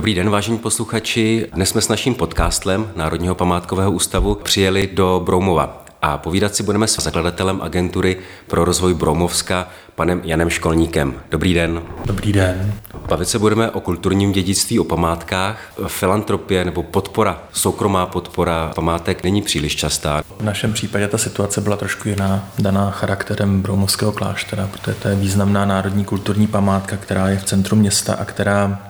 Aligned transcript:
Dobrý 0.00 0.14
den, 0.14 0.30
vážení 0.30 0.58
posluchači. 0.58 1.46
Dnes 1.54 1.68
jsme 1.68 1.80
s 1.80 1.88
naším 1.88 2.14
podcastem 2.14 2.90
Národního 2.96 3.34
památkového 3.34 3.92
ústavu 3.92 4.34
přijeli 4.34 4.90
do 4.92 5.22
Broumova 5.24 5.84
a 6.02 6.18
povídat 6.18 6.54
si 6.54 6.62
budeme 6.62 6.86
s 6.86 7.00
zakladatelem 7.00 7.62
agentury 7.62 8.16
pro 8.46 8.64
rozvoj 8.64 8.94
Broumovska, 8.94 9.68
panem 9.94 10.20
Janem 10.24 10.50
Školníkem. 10.50 11.14
Dobrý 11.30 11.54
den. 11.54 11.82
Dobrý 12.04 12.32
den. 12.32 12.74
Bavit 13.08 13.28
se 13.28 13.38
budeme 13.38 13.70
o 13.70 13.80
kulturním 13.80 14.32
dědictví, 14.32 14.80
o 14.80 14.84
památkách. 14.84 15.72
Filantropie 15.86 16.64
nebo 16.64 16.82
podpora, 16.82 17.42
soukromá 17.52 18.06
podpora 18.06 18.72
památek 18.74 19.24
není 19.24 19.42
příliš 19.42 19.76
častá. 19.76 20.22
V 20.38 20.44
našem 20.44 20.72
případě 20.72 21.08
ta 21.08 21.18
situace 21.18 21.60
byla 21.60 21.76
trošku 21.76 22.08
jiná, 22.08 22.48
daná 22.58 22.90
charakterem 22.90 23.62
Broumovského 23.62 24.12
kláštera, 24.12 24.68
protože 24.72 24.94
to 24.94 25.08
je 25.08 25.16
významná 25.16 25.64
národní 25.64 26.04
kulturní 26.04 26.46
památka, 26.46 26.96
která 26.96 27.28
je 27.28 27.38
v 27.38 27.44
centru 27.44 27.76
města 27.76 28.14
a 28.14 28.24
která 28.24 28.89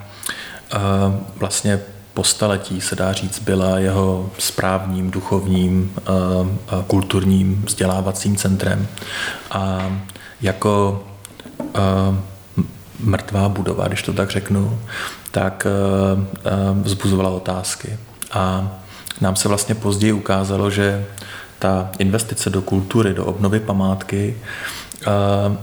uh, 0.74 1.14
vlastně 1.36 1.80
po 2.14 2.24
staletí, 2.24 2.80
se 2.80 2.96
dá 2.96 3.12
říct, 3.12 3.38
byla 3.38 3.78
jeho 3.78 4.30
správním, 4.38 5.10
duchovním, 5.10 5.94
kulturním 6.86 7.64
vzdělávacím 7.66 8.36
centrem. 8.36 8.86
A 9.50 9.92
jako 10.40 11.04
mrtvá 13.00 13.48
budova, 13.48 13.88
když 13.88 14.02
to 14.02 14.12
tak 14.12 14.30
řeknu, 14.30 14.80
tak 15.30 15.66
vzbuzovala 16.82 17.30
otázky. 17.30 17.98
A 18.32 18.70
nám 19.20 19.36
se 19.36 19.48
vlastně 19.48 19.74
později 19.74 20.12
ukázalo, 20.12 20.70
že 20.70 21.06
ta 21.58 21.90
investice 21.98 22.50
do 22.50 22.62
kultury, 22.62 23.14
do 23.14 23.24
obnovy 23.24 23.60
památky 23.60 24.36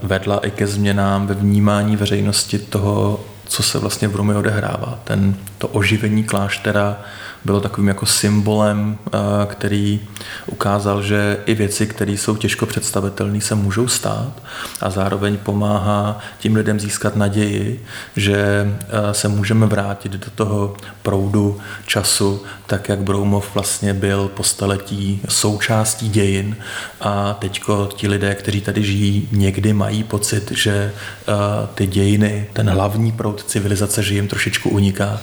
vedla 0.04 0.38
i 0.38 0.52
ke 0.52 0.68
změnám 0.68 1.28
ve 1.28 1.34
vnímání 1.34 1.96
veřejnosti 1.96 2.60
toho, 2.60 3.20
co 3.48 3.64
se 3.64 3.80
vlastně 3.80 4.08
v 4.08 4.16
Rumi 4.16 4.36
odehrává. 4.36 5.00
Ten, 5.04 5.36
to 5.58 5.68
oživení 5.68 6.24
kláštera 6.24 7.02
bylo 7.48 7.60
takovým 7.62 7.88
jako 7.88 8.06
symbolem, 8.06 8.98
eh, 9.08 9.18
který 9.46 10.00
ukázal, 10.46 11.02
že 11.02 11.38
i 11.46 11.56
věci, 11.56 11.88
které 11.88 12.12
jsou 12.12 12.36
těžko 12.36 12.66
představitelné, 12.66 13.42
se 13.42 13.56
můžou 13.56 13.88
stát 13.88 14.44
a 14.82 14.90
zároveň 14.90 15.38
pomáhá 15.38 16.20
tím 16.40 16.56
lidem 16.56 16.80
získat 16.80 17.16
naději, 17.16 17.86
že 18.16 18.38
eh, 18.38 19.14
se 19.14 19.28
můžeme 19.28 19.66
vrátit 19.66 20.12
do 20.12 20.30
toho 20.36 20.76
proudu 21.02 21.60
času, 21.86 22.44
tak 22.68 22.90
jak 22.90 23.00
Broumov 23.00 23.54
vlastně 23.54 23.94
byl 23.94 24.28
po 24.28 24.44
staletí 24.44 25.22
součástí 25.30 26.10
dějin. 26.10 26.56
A 27.02 27.34
teďko 27.40 27.90
ti 27.96 28.08
lidé, 28.08 28.36
kteří 28.36 28.62
tady 28.62 28.84
žijí, 28.84 29.30
někdy 29.32 29.74
mají 29.74 30.04
pocit, 30.04 30.52
že 30.52 30.76
eh, 30.92 31.34
ty 31.76 31.88
dějiny, 31.88 32.48
ten 32.54 32.70
hlavní 32.70 33.12
proud 33.12 33.44
civilizace, 33.44 34.04
že 34.04 34.16
jim 34.16 34.28
trošičku 34.28 34.70
uniká, 34.70 35.20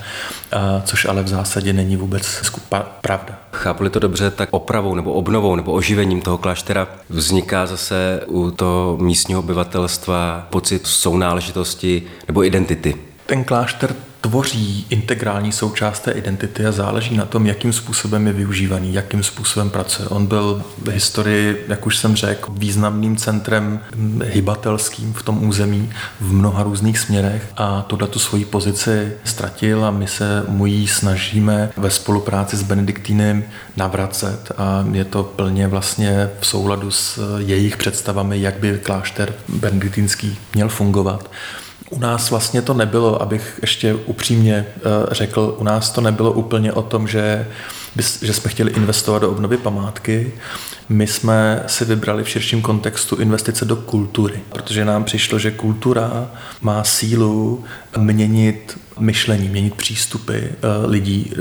což 0.85 1.05
ale 1.05 1.23
v 1.23 1.29
zásadě 1.29 1.73
není 1.73 1.97
vůbec 1.97 2.14
pravda. 3.01 3.39
Chápu-li 3.53 3.91
to 3.91 3.99
dobře, 3.99 4.31
tak 4.31 4.49
opravou 4.53 4.95
nebo 4.95 5.13
obnovou 5.13 5.57
nebo 5.57 5.73
oživením 5.73 6.21
toho 6.21 6.39
kláštera 6.39 6.89
vzniká 7.09 7.67
zase 7.67 8.21
u 8.27 8.51
toho 8.51 8.97
místního 9.01 9.41
obyvatelstva 9.41 10.47
pocit 10.51 10.87
sounáležitosti 10.87 12.03
nebo 12.27 12.45
identity. 12.45 12.97
Ten 13.27 13.45
klášter 13.45 13.95
tvoří 14.25 14.87
integrální 14.91 15.53
součást 15.53 16.01
té 16.01 16.11
identity 16.11 16.67
a 16.67 16.73
záleží 16.73 17.17
na 17.17 17.25
tom, 17.25 17.47
jakým 17.47 17.73
způsobem 17.73 18.27
je 18.27 18.33
využívaný, 18.33 18.95
jakým 18.95 19.23
způsobem 19.23 19.71
pracuje. 19.71 20.09
On 20.09 20.27
byl 20.27 20.63
v 20.79 20.89
historii, 20.89 21.65
jak 21.69 21.87
už 21.87 21.97
jsem 21.97 22.17
řekl, 22.17 22.53
významným 22.57 23.17
centrem 23.17 23.81
hybatelským 24.25 25.13
v 25.13 25.23
tom 25.23 25.49
území 25.49 25.91
v 26.21 26.33
mnoha 26.33 26.63
různých 26.63 26.99
směrech 26.99 27.49
a 27.57 27.83
tuhle 27.83 28.09
tu 28.09 28.19
svoji 28.19 28.45
pozici 28.45 29.13
ztratil 29.25 29.85
a 29.85 29.91
my 29.91 30.07
se 30.07 30.45
mu 30.49 30.67
ji 30.67 30.89
snažíme 30.89 31.71
ve 31.77 31.91
spolupráci 31.91 32.57
s 32.57 32.63
Benediktínem 32.63 33.45
navracet 33.77 34.53
a 34.57 34.85
je 34.93 35.05
to 35.05 35.23
plně 35.23 35.69
vlastně 35.69 36.31
v 36.41 36.47
souladu 36.47 36.91
s 36.91 37.21
jejich 37.39 37.77
představami, 37.77 38.41
jak 38.41 38.59
by 38.59 38.81
klášter 38.83 39.35
benediktínský 39.49 40.39
měl 40.55 40.69
fungovat. 40.69 41.31
U 41.95 41.99
nás 41.99 42.31
vlastně 42.31 42.63
to 42.63 42.75
nebylo, 42.75 43.23
abych 43.23 43.59
ještě 43.63 43.95
upřímně 43.95 44.67
eh, 44.77 44.81
řekl, 45.11 45.57
u 45.59 45.65
nás 45.65 45.91
to 45.91 46.01
nebylo 46.01 46.33
úplně 46.33 46.73
o 46.73 46.83
tom, 46.83 47.09
že, 47.09 47.47
že 48.23 48.33
jsme 48.33 48.51
chtěli 48.51 48.71
investovat 48.71 49.19
do 49.19 49.31
obnovy 49.31 49.57
památky. 49.57 50.33
My 50.89 51.07
jsme 51.07 51.63
si 51.67 51.85
vybrali 51.85 52.25
v 52.25 52.29
širším 52.29 52.63
kontextu 52.63 53.17
investice 53.17 53.65
do 53.65 53.77
kultury, 53.77 54.41
protože 54.53 54.85
nám 54.85 55.05
přišlo, 55.05 55.39
že 55.39 55.51
kultura 55.51 56.31
má 56.63 56.85
sílu 56.85 57.65
měnit 57.99 58.79
myšlení, 58.99 59.49
měnit 59.49 59.75
přístupy 59.75 60.37
eh, 60.37 60.53
lidí, 60.87 61.33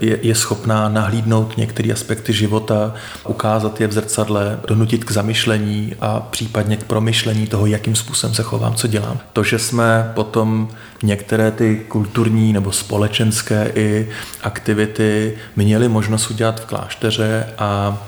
eh, 0.00 0.16
je, 0.22 0.34
schopná 0.34 0.88
nahlídnout 0.88 1.56
některé 1.56 1.92
aspekty 1.92 2.32
života, 2.32 2.94
ukázat 3.28 3.80
je 3.80 3.86
v 3.86 3.92
zrcadle, 3.92 4.60
donutit 4.68 5.04
k 5.04 5.10
zamyšlení 5.10 5.94
a 6.00 6.20
případně 6.20 6.76
k 6.76 6.84
promyšlení 6.84 7.46
toho, 7.46 7.66
jakým 7.66 7.94
způsobem 7.94 8.34
se 8.34 8.42
chovám, 8.42 8.74
co 8.74 8.86
dělám. 8.86 9.18
To, 9.32 9.44
že 9.44 9.58
jsme 9.58 10.12
potom 10.14 10.68
některé 11.02 11.50
ty 11.50 11.82
kulturní 11.88 12.52
nebo 12.52 12.72
společenské 12.72 13.72
i 13.74 14.08
aktivity 14.42 15.38
měli 15.56 15.88
možnost 15.88 16.30
udělat 16.30 16.60
v 16.60 16.64
klášteře 16.64 17.48
a 17.58 18.02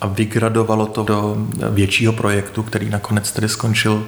a 0.00 0.06
vygradovalo 0.06 0.86
to 0.86 1.02
do 1.02 1.36
většího 1.70 2.12
projektu, 2.12 2.62
který 2.62 2.90
nakonec 2.90 3.32
tedy 3.32 3.48
skončil 3.48 4.06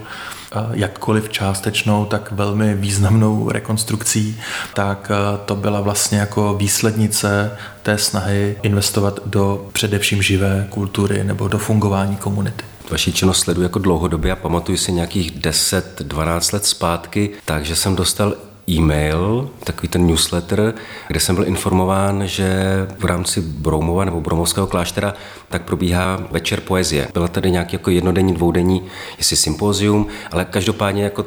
jakkoliv 0.73 1.29
částečnou, 1.29 2.05
tak 2.05 2.33
velmi 2.33 2.75
významnou 2.75 3.49
rekonstrukcí, 3.49 4.41
tak 4.75 5.13
to 5.45 5.57
byla 5.57 5.81
vlastně 5.81 6.19
jako 6.19 6.55
výslednice 6.55 7.57
té 7.83 7.99
snahy 7.99 8.57
investovat 8.63 9.21
do 9.27 9.69
především 9.73 10.23
živé 10.23 10.67
kultury 10.71 11.25
nebo 11.25 11.49
do 11.49 11.59
fungování 11.59 12.17
komunity. 12.17 12.70
Vaši 12.91 13.13
činnost 13.13 13.39
sleduji 13.41 13.63
jako 13.63 13.79
dlouhodobě 13.79 14.33
a 14.33 14.37
pamatuju 14.37 14.79
si 14.79 14.93
nějakých 14.93 15.33
10-12 15.39 16.55
let 16.55 16.67
zpátky, 16.67 17.31
takže 17.45 17.77
jsem 17.77 17.97
dostal 17.97 18.35
e-mail, 18.71 19.51
takový 19.65 19.89
ten 19.89 20.07
newsletter, 20.07 20.75
kde 21.09 21.21
jsem 21.21 21.35
byl 21.35 21.45
informován, 21.47 22.23
že 22.27 22.63
v 22.99 23.05
rámci 23.05 23.41
Broumova 23.41 24.05
nebo 24.05 24.21
Broumovského 24.21 24.67
kláštera 24.67 25.15
tak 25.49 25.63
probíhá 25.63 26.21
večer 26.31 26.61
poezie. 26.61 27.09
Byla 27.15 27.29
tady 27.29 27.51
nějaký 27.51 27.75
jako 27.75 27.91
jednodenní, 27.91 28.35
dvoudenní, 28.35 28.83
jestli 29.19 29.37
sympózium, 29.37 30.07
ale 30.33 30.45
každopádně 30.45 31.05
jako 31.05 31.27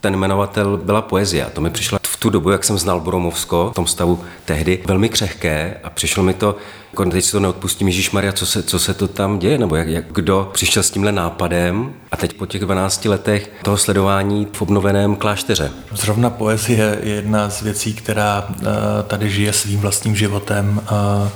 ten 0.00 0.14
jmenovatel 0.14 0.76
byla 0.76 1.02
poezie. 1.02 1.44
A 1.44 1.50
to 1.50 1.60
mi 1.60 1.70
přišlo 1.70 1.98
tu 2.22 2.30
dobu, 2.30 2.50
jak 2.50 2.64
jsem 2.64 2.78
znal 2.78 3.00
Bromovsko, 3.00 3.70
v 3.72 3.74
tom 3.74 3.86
stavu 3.86 4.20
tehdy, 4.44 4.82
velmi 4.86 5.08
křehké 5.08 5.76
a 5.84 5.90
přišlo 5.90 6.22
mi 6.22 6.34
to, 6.34 6.56
jako 6.92 7.04
teď 7.04 7.24
si 7.24 7.32
to 7.32 7.40
neodpustím, 7.40 7.88
Ježíš 7.88 8.10
Maria, 8.10 8.32
co 8.32 8.46
se, 8.46 8.62
co 8.62 8.78
se 8.78 8.94
to 8.94 9.08
tam 9.08 9.38
děje, 9.38 9.58
nebo 9.58 9.76
jak, 9.76 9.88
jak, 9.88 10.04
kdo 10.12 10.50
přišel 10.52 10.82
s 10.82 10.90
tímhle 10.90 11.12
nápadem 11.12 11.92
a 12.12 12.16
teď 12.16 12.32
po 12.32 12.46
těch 12.46 12.60
12 12.60 13.04
letech 13.04 13.50
toho 13.62 13.76
sledování 13.76 14.48
v 14.52 14.62
obnoveném 14.62 15.16
klášteře. 15.16 15.70
Zrovna 15.92 16.30
poezie 16.30 16.98
je 17.02 17.14
jedna 17.14 17.50
z 17.50 17.62
věcí, 17.62 17.94
která 17.94 18.46
eh, 18.48 18.64
tady 19.06 19.30
žije 19.30 19.52
svým 19.52 19.80
vlastním 19.80 20.16
životem. 20.16 20.80
A 20.86 21.28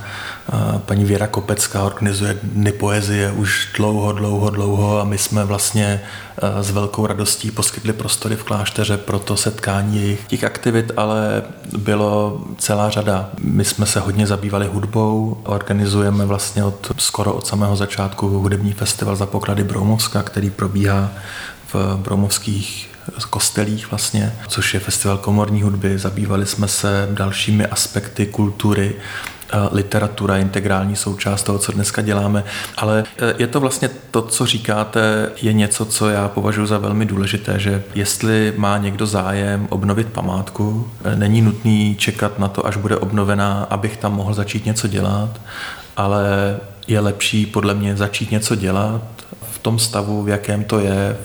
Paní 0.78 1.04
Věra 1.04 1.26
Kopecká 1.26 1.82
organizuje 1.82 2.38
dny 2.42 2.72
poezie 2.72 3.32
už 3.32 3.68
dlouho, 3.76 4.12
dlouho, 4.12 4.50
dlouho 4.50 5.00
a 5.00 5.04
my 5.04 5.18
jsme 5.18 5.44
vlastně 5.44 6.00
s 6.60 6.70
velkou 6.70 7.06
radostí 7.06 7.50
poskytli 7.50 7.92
prostory 7.92 8.36
v 8.36 8.44
klášteře 8.44 8.96
pro 8.96 9.18
to 9.18 9.36
setkání 9.36 10.00
jejich. 10.00 10.24
Těch 10.26 10.44
aktivit 10.44 10.75
ale 10.96 11.42
bylo 11.78 12.40
celá 12.58 12.90
řada. 12.90 13.30
My 13.40 13.64
jsme 13.64 13.86
se 13.86 14.00
hodně 14.00 14.26
zabývali 14.26 14.66
hudbou, 14.66 15.36
organizujeme 15.44 16.26
vlastně 16.26 16.64
od 16.64 16.92
skoro 16.96 17.34
od 17.34 17.46
samého 17.46 17.76
začátku 17.76 18.28
hudební 18.28 18.72
festival 18.72 19.16
za 19.16 19.26
poklady 19.26 19.64
Broumovska, 19.64 20.22
který 20.22 20.50
probíhá 20.50 21.10
v 21.72 21.96
bromovských 21.96 22.90
kostelích 23.30 23.90
vlastně, 23.90 24.32
což 24.48 24.74
je 24.74 24.80
festival 24.80 25.18
komorní 25.18 25.62
hudby. 25.62 25.98
Zabývali 25.98 26.46
jsme 26.46 26.68
se 26.68 27.08
dalšími 27.10 27.66
aspekty 27.66 28.26
kultury, 28.26 28.94
literatura 29.72 30.36
integrální 30.36 30.96
součást 30.96 31.42
toho, 31.42 31.58
co 31.58 31.72
dneska 31.72 32.02
děláme. 32.02 32.44
Ale 32.76 33.04
e, 33.18 33.34
je 33.38 33.46
to 33.46 33.60
vlastně 33.60 33.90
to, 34.10 34.22
co 34.22 34.46
říkáte, 34.46 35.30
je 35.42 35.52
něco, 35.52 35.84
co 35.84 36.08
já 36.08 36.28
považuji 36.28 36.66
za 36.66 36.78
velmi 36.78 37.04
důležité, 37.04 37.58
že 37.58 37.82
jestli 37.94 38.52
má 38.56 38.78
někdo 38.78 39.06
zájem 39.06 39.66
obnovit 39.70 40.08
památku, 40.08 40.90
e, 41.04 41.16
není 41.16 41.42
nutný 41.42 41.96
čekat 41.98 42.38
na 42.38 42.48
to, 42.48 42.66
až 42.66 42.76
bude 42.76 42.96
obnovená, 42.96 43.66
abych 43.70 43.96
tam 43.96 44.14
mohl 44.14 44.34
začít 44.34 44.66
něco 44.66 44.88
dělat, 44.88 45.40
ale 45.96 46.56
je 46.86 47.00
lepší 47.00 47.46
podle 47.46 47.74
mě 47.74 47.96
začít 47.96 48.30
něco 48.30 48.54
dělat 48.54 49.02
v 49.52 49.58
tom 49.58 49.78
stavu, 49.78 50.22
v 50.22 50.28
jakém 50.28 50.64
to 50.64 50.78
je, 50.78 51.16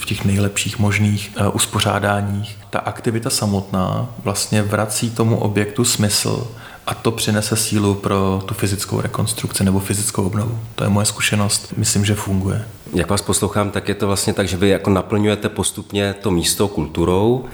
v 0.00 0.04
těch 0.04 0.24
nejlepších 0.24 0.78
možných 0.78 1.32
e, 1.36 1.48
uspořádáních. 1.48 2.58
Ta 2.70 2.78
aktivita 2.78 3.30
samotná 3.30 4.08
vlastně 4.22 4.62
vrací 4.62 5.10
tomu 5.10 5.36
objektu 5.36 5.84
smysl 5.84 6.46
a 6.90 6.94
to 6.94 7.10
přinese 7.10 7.56
sílu 7.56 7.94
pro 7.94 8.42
tu 8.46 8.54
fyzickou 8.54 9.00
rekonstrukci 9.00 9.64
nebo 9.64 9.80
fyzickou 9.80 10.26
obnovu. 10.26 10.58
To 10.74 10.84
je 10.84 10.90
moje 10.90 11.06
zkušenost. 11.06 11.72
Myslím, 11.76 12.04
že 12.04 12.14
funguje. 12.14 12.64
Jak 12.94 13.10
vás 13.10 13.22
poslouchám, 13.22 13.70
tak 13.70 13.88
je 13.88 13.94
to 13.94 14.06
vlastně 14.06 14.32
tak, 14.32 14.48
že 14.48 14.56
vy 14.56 14.68
jako 14.68 14.90
naplňujete 14.90 15.48
postupně 15.48 16.14
to 16.14 16.30
místo 16.30 16.68
kulturou 16.68 17.44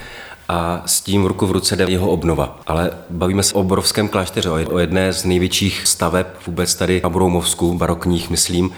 a 0.48 0.82
s 0.86 1.00
tím 1.00 1.24
ruku 1.24 1.46
v 1.46 1.50
ruce 1.50 1.76
jde 1.76 1.84
jeho 1.88 2.10
obnova. 2.10 2.60
Ale 2.66 2.90
bavíme 3.10 3.42
se 3.42 3.54
o 3.54 3.60
obrovském 3.60 4.08
klášteře, 4.08 4.50
o 4.50 4.78
jedné 4.78 5.12
z 5.12 5.24
největších 5.24 5.86
staveb 5.86 6.26
vůbec 6.46 6.74
tady 6.74 7.00
na 7.04 7.10
Broumovsku, 7.10 7.78
barokních, 7.78 8.30
myslím. 8.30 8.70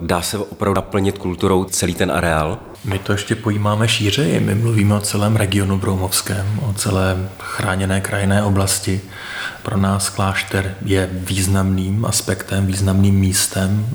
Dá 0.00 0.22
se 0.22 0.38
opravdu 0.38 0.74
naplnit 0.74 1.18
kulturou 1.18 1.64
celý 1.64 1.94
ten 1.94 2.12
areál? 2.12 2.58
My 2.84 2.98
to 2.98 3.12
ještě 3.12 3.34
pojímáme 3.34 3.88
šířeji. 3.88 4.40
My 4.40 4.54
mluvíme 4.54 4.94
o 4.94 5.00
celém 5.00 5.36
regionu 5.36 5.78
Broumovském, 5.78 6.60
o 6.68 6.72
celé 6.72 7.28
chráněné 7.38 8.00
krajinné 8.00 8.42
oblasti. 8.42 9.00
Pro 9.62 9.76
nás 9.76 10.08
klášter 10.08 10.74
je 10.84 11.10
významným 11.12 12.04
aspektem, 12.04 12.66
významným 12.66 13.14
místem, 13.14 13.86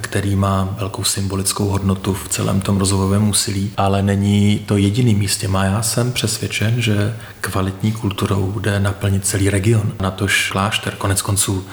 který 0.00 0.36
má 0.36 0.76
velkou 0.78 1.04
symbolickou 1.04 1.68
hodnotu 1.68 2.14
v 2.14 2.28
celém 2.28 2.60
tom 2.60 2.78
rozvojovém 2.78 3.28
úsilí, 3.28 3.72
ale 3.76 4.02
není 4.02 4.58
to 4.66 4.76
jediný 4.76 5.14
místě. 5.14 5.48
Má 5.48 5.64
já 5.64 5.82
jsem 5.82 6.12
přesvědčen, 6.22 6.82
že 6.82 7.16
kvalitní 7.40 7.92
kulturou 7.92 8.60
jde 8.60 8.80
naplnit 8.80 9.26
celý 9.26 9.50
region. 9.50 9.92
Na 10.00 10.10
tož 10.10 10.50
klášter 10.50 10.94
konec 10.94 11.22
konců 11.22 11.66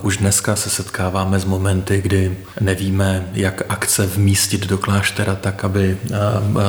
už 0.00 0.16
dneska 0.16 0.56
se 0.56 0.70
setkáváme 0.70 1.40
s 1.40 1.44
momenty, 1.44 2.02
kdy 2.02 2.36
nevíme, 2.60 3.28
jak 3.32 3.62
akce 3.68 4.06
vmístit 4.06 4.66
do 4.66 4.78
kláštera 4.78 5.34
tak, 5.34 5.64
aby 5.64 5.98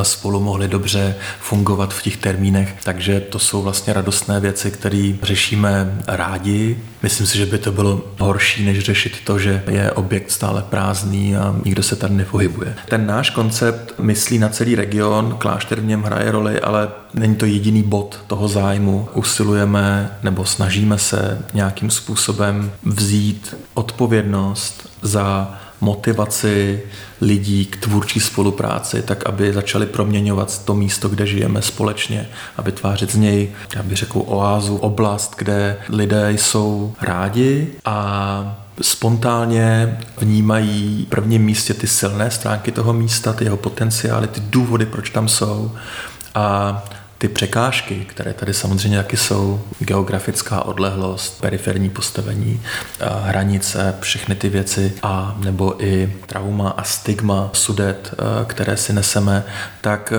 spolu 0.03 0.39
mohli 0.39 0.67
dobře 0.67 1.15
fungovat 1.39 1.93
v 1.93 2.01
těch 2.01 2.17
termínech. 2.17 2.75
Takže 2.83 3.19
to 3.19 3.39
jsou 3.39 3.61
vlastně 3.61 3.93
radostné 3.93 4.39
věci, 4.39 4.71
které 4.71 5.13
řešíme 5.23 6.01
rádi. 6.07 6.77
Myslím 7.05 7.27
si, 7.27 7.37
že 7.37 7.45
by 7.45 7.57
to 7.57 7.71
bylo 7.71 8.01
horší, 8.19 8.65
než 8.65 8.79
řešit 8.79 9.13
to, 9.23 9.39
že 9.39 9.63
je 9.69 9.91
objekt 9.91 10.31
stále 10.31 10.61
prázdný 10.61 11.37
a 11.37 11.55
nikdo 11.65 11.83
se 11.83 11.95
tady 11.95 12.13
nepohybuje. 12.13 12.75
Ten 12.89 13.05
náš 13.05 13.29
koncept 13.29 13.93
myslí 13.99 14.39
na 14.39 14.49
celý 14.49 14.75
region, 14.75 15.35
klášter 15.39 15.79
v 15.79 15.85
něm 15.85 16.03
hraje 16.03 16.31
roli, 16.31 16.59
ale 16.59 16.87
není 17.13 17.35
to 17.35 17.45
jediný 17.45 17.83
bod 17.83 18.23
toho 18.27 18.47
zájmu. 18.47 19.07
Usilujeme 19.13 20.11
nebo 20.23 20.45
snažíme 20.45 20.97
se 20.97 21.41
nějakým 21.53 21.89
způsobem 21.89 22.71
vzít 22.83 23.55
odpovědnost 23.73 24.89
za 25.01 25.57
motivaci 25.85 26.81
lidí 27.21 27.65
k 27.65 27.77
tvůrčí 27.77 28.19
spolupráci, 28.19 29.01
tak 29.01 29.25
aby 29.25 29.53
začali 29.53 29.85
proměňovat 29.85 30.65
to 30.65 30.75
místo, 30.75 31.09
kde 31.09 31.27
žijeme 31.27 31.61
společně 31.61 32.27
a 32.57 32.61
vytvářet 32.61 33.11
z 33.11 33.15
něj, 33.15 33.51
já 33.75 33.83
bych 33.83 33.97
řekl, 33.97 34.21
oázu, 34.25 34.75
oblast, 34.75 35.35
kde 35.37 35.77
lidé 35.89 36.31
jsou 36.31 36.93
rádi 37.01 37.67
a 37.85 38.61
spontánně 38.81 39.97
vnímají 40.19 41.05
v 41.05 41.09
prvním 41.09 41.41
místě 41.45 41.73
ty 41.73 41.87
silné 41.87 42.31
stránky 42.31 42.71
toho 42.71 42.93
místa, 42.93 43.33
ty 43.33 43.43
jeho 43.43 43.57
potenciály, 43.57 44.27
ty 44.27 44.41
důvody, 44.49 44.85
proč 44.85 45.09
tam 45.09 45.27
jsou. 45.27 45.71
A 46.35 46.83
ty 47.27 47.29
překážky, 47.33 48.05
které 48.09 48.33
tady 48.33 48.53
samozřejmě 48.53 48.97
taky 48.97 49.17
jsou, 49.17 49.61
geografická 49.79 50.61
odlehlost, 50.65 51.41
periferní 51.41 51.89
postavení, 51.89 52.61
hranice, 53.23 53.95
všechny 53.99 54.35
ty 54.35 54.49
věci 54.49 54.93
a 55.03 55.35
nebo 55.39 55.83
i 55.85 56.13
trauma 56.27 56.69
a 56.69 56.83
stigma 56.83 57.49
sudet, 57.53 58.13
které 58.47 58.77
si 58.77 58.93
neseme, 58.93 59.43
tak 59.81 60.13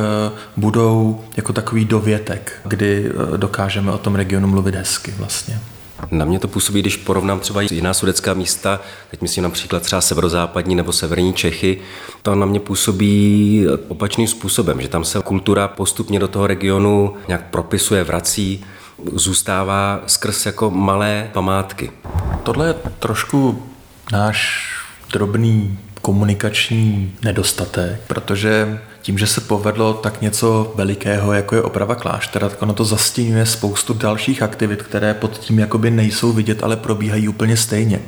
budou 0.56 1.24
jako 1.36 1.52
takový 1.52 1.84
dovětek, 1.84 2.52
kdy 2.64 3.12
dokážeme 3.36 3.92
o 3.92 3.98
tom 3.98 4.14
regionu 4.14 4.48
mluvit 4.48 4.74
hezky 4.74 5.14
vlastně. 5.18 5.60
Na 6.10 6.24
mě 6.24 6.38
to 6.38 6.48
působí, 6.48 6.80
když 6.80 6.96
porovnám 6.96 7.40
třeba 7.40 7.60
jiná 7.60 7.94
sudecká 7.94 8.34
místa, 8.34 8.80
teď 9.10 9.22
myslím 9.22 9.44
například 9.44 9.82
třeba 9.82 10.00
severozápadní 10.00 10.74
nebo 10.74 10.92
severní 10.92 11.34
Čechy, 11.34 11.78
to 12.22 12.34
na 12.34 12.46
mě 12.46 12.60
působí 12.60 13.66
opačným 13.88 14.28
způsobem, 14.28 14.80
že 14.80 14.88
tam 14.88 15.04
se 15.04 15.18
kultura 15.24 15.68
postupně 15.68 16.18
do 16.18 16.28
toho 16.28 16.46
regionu 16.46 17.16
nějak 17.28 17.50
propisuje, 17.50 18.04
vrací, 18.04 18.64
zůstává 19.14 20.02
skrz 20.06 20.46
jako 20.46 20.70
malé 20.70 21.30
památky. 21.32 21.90
Tohle 22.42 22.66
je 22.66 22.74
trošku 22.98 23.62
náš 24.12 24.68
drobný 25.12 25.78
komunikační 26.02 27.12
nedostatek, 27.24 28.00
protože 28.06 28.80
tím, 29.06 29.18
že 29.18 29.26
se 29.26 29.40
povedlo 29.40 29.94
tak 29.94 30.20
něco 30.20 30.72
velikého, 30.74 31.32
jako 31.32 31.54
je 31.54 31.62
oprava 31.62 31.94
kláštera, 31.94 32.48
tak 32.48 32.62
ono 32.62 32.74
to 32.74 32.84
zastínuje 32.84 33.46
spoustu 33.46 33.94
dalších 33.94 34.42
aktivit, 34.42 34.82
které 34.82 35.14
pod 35.14 35.38
tím 35.38 35.58
jakoby 35.58 35.90
nejsou 35.90 36.32
vidět, 36.32 36.62
ale 36.62 36.76
probíhají 36.76 37.28
úplně 37.28 37.56
stejně. 37.56 38.00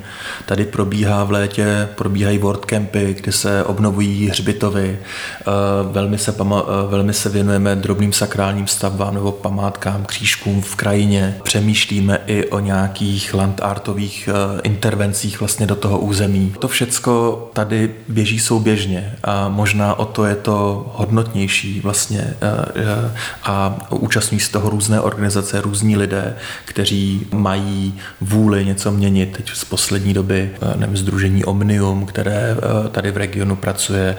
Tady 0.47 0.65
probíhá 0.65 1.25
v 1.25 1.31
létě, 1.31 1.89
probíhají 1.95 2.39
worldcampy, 2.39 3.15
kde 3.21 3.33
se 3.33 3.65
obnovují 3.65 4.29
hřbitovy, 4.29 4.99
eh, 4.99 5.45
velmi 5.93 6.19
se, 6.19 6.39
pama- 6.39 6.65
eh, 6.67 6.91
velmi 6.91 7.15
se 7.15 7.29
věnujeme 7.29 7.77
drobným 7.77 8.13
sakrálním 8.13 8.67
stavbám 8.67 9.15
nebo 9.15 9.33
památkám, 9.33 10.05
křížkům 10.05 10.63
v 10.63 10.77
krajině. 10.77 11.37
Přemýšlíme 11.43 12.21
i 12.27 12.47
o 12.47 12.59
nějakých 12.59 13.35
landartových 13.35 14.29
eh, 14.29 14.61
intervencích 14.63 15.41
vlastně 15.41 15.67
do 15.67 15.77
toho 15.77 15.99
území. 15.99 16.55
To 16.59 16.69
všecko 16.69 17.51
tady 17.53 17.95
běží 18.09 18.39
souběžně 18.39 19.15
a 19.25 19.49
možná 19.49 19.99
o 19.99 20.05
to 20.05 20.25
je 20.25 20.35
to 20.35 20.88
hodnotnější 20.95 21.81
vlastně 21.81 22.21
eh, 22.21 22.35
eh, 22.77 23.13
a 23.43 23.79
účastní 23.91 24.41
z 24.41 24.49
toho 24.49 24.71
různé 24.71 25.01
organizace, 25.01 25.61
různí 25.61 25.97
lidé, 25.97 26.37
kteří 26.65 27.27
mají 27.33 27.95
vůli 28.21 28.65
něco 28.65 28.93
měnit. 28.93 29.37
Teď 29.37 29.51
z 29.55 29.65
poslední 29.65 30.15
doby 30.15 30.51
eh, 30.55 30.77
nevím, 30.77 30.97
Združení 30.97 31.45
Omnium, 31.45 32.07
které 32.07 32.57
tady 32.91 33.11
v 33.11 33.17
regionu 33.17 33.57
pracuje, 33.57 34.17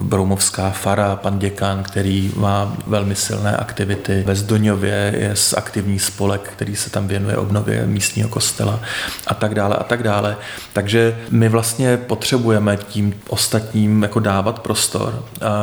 Broumovská 0.00 0.70
fara, 0.70 1.16
pan 1.16 1.38
děkan, 1.38 1.82
který 1.82 2.32
má 2.36 2.76
velmi 2.86 3.14
silné 3.14 3.56
aktivity. 3.56 4.22
Ve 4.26 4.34
Zdoňově 4.34 5.14
je 5.18 5.34
aktivní 5.56 5.98
spolek, 5.98 6.40
který 6.40 6.76
se 6.76 6.90
tam 6.90 7.08
věnuje 7.08 7.36
obnově 7.36 7.86
místního 7.86 8.28
kostela 8.28 8.80
a 9.26 9.34
tak 9.34 9.54
dále 9.54 9.76
a 9.76 9.84
tak 9.84 10.02
dále. 10.02 10.36
Takže 10.72 11.16
my 11.30 11.48
vlastně 11.48 11.96
potřebujeme 11.96 12.76
tím 12.76 13.14
ostatním 13.28 14.02
jako 14.02 14.20
dávat 14.20 14.58
prostor. 14.58 15.24
A 15.40 15.53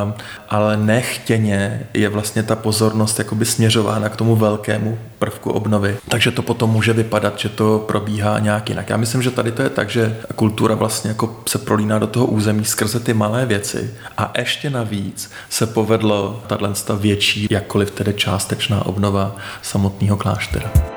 ale 0.50 0.78
nechtěně 0.78 1.88
je 1.94 2.10
vlastně 2.10 2.44
ta 2.44 2.56
pozornost 2.56 3.20
jakoby 3.20 3.46
směřována 3.46 4.10
k 4.10 4.16
tomu 4.16 4.36
velkému 4.36 4.98
prvku 5.20 5.52
obnovy. 5.52 5.98
Takže 6.10 6.32
to 6.32 6.42
potom 6.42 6.70
může 6.70 6.94
vypadat, 6.94 7.40
že 7.40 7.50
to 7.50 7.84
probíhá 7.88 8.40
nějak 8.40 8.70
jinak. 8.70 8.90
Já 8.90 8.98
myslím, 8.98 9.22
že 9.22 9.32
tady 9.32 9.52
to 9.52 9.62
je 9.62 9.70
tak, 9.70 9.90
že 9.90 10.18
kultura 10.36 10.76
vlastně 10.76 11.10
jako 11.10 11.40
se 11.48 11.58
prolíná 11.58 12.00
do 12.00 12.08
toho 12.08 12.26
území 12.26 12.66
skrze 12.66 13.00
ty 13.00 13.14
malé 13.14 13.46
věci 13.46 13.94
a 14.18 14.34
ještě 14.38 14.70
navíc 14.70 15.32
se 15.50 15.68
povedlo 15.68 16.44
tato 16.48 16.98
větší, 16.98 17.48
jakkoliv 17.52 17.92
tedy 17.92 18.14
částečná 18.14 18.86
obnova 18.86 19.36
samotného 19.62 20.18
kláštera. 20.18 20.91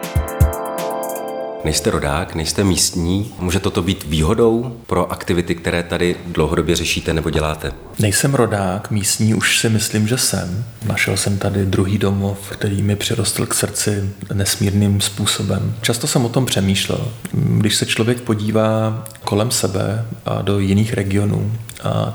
Nejste 1.64 1.90
rodák, 1.90 2.34
nejste 2.34 2.64
místní. 2.64 3.32
Může 3.38 3.60
toto 3.60 3.82
být 3.82 4.04
výhodou 4.04 4.76
pro 4.86 5.12
aktivity, 5.12 5.54
které 5.54 5.82
tady 5.82 6.16
dlouhodobě 6.26 6.76
řešíte 6.76 7.14
nebo 7.14 7.30
děláte? 7.30 7.72
Nejsem 7.98 8.34
rodák, 8.34 8.90
místní 8.90 9.34
už 9.34 9.58
si 9.58 9.68
myslím, 9.68 10.08
že 10.08 10.18
jsem. 10.18 10.64
Našel 10.86 11.16
jsem 11.16 11.38
tady 11.38 11.66
druhý 11.66 11.98
domov, 11.98 12.50
který 12.50 12.82
mi 12.82 12.96
přirostl 12.96 13.46
k 13.46 13.54
srdci 13.54 14.10
nesmírným 14.32 15.00
způsobem. 15.00 15.74
Často 15.80 16.06
jsem 16.06 16.24
o 16.24 16.28
tom 16.28 16.46
přemýšlel. 16.46 17.08
Když 17.32 17.76
se 17.76 17.86
člověk 17.86 18.20
podívá 18.20 19.04
kolem 19.24 19.50
sebe 19.50 20.04
a 20.26 20.42
do 20.42 20.58
jiných 20.58 20.94
regionů, 20.94 21.52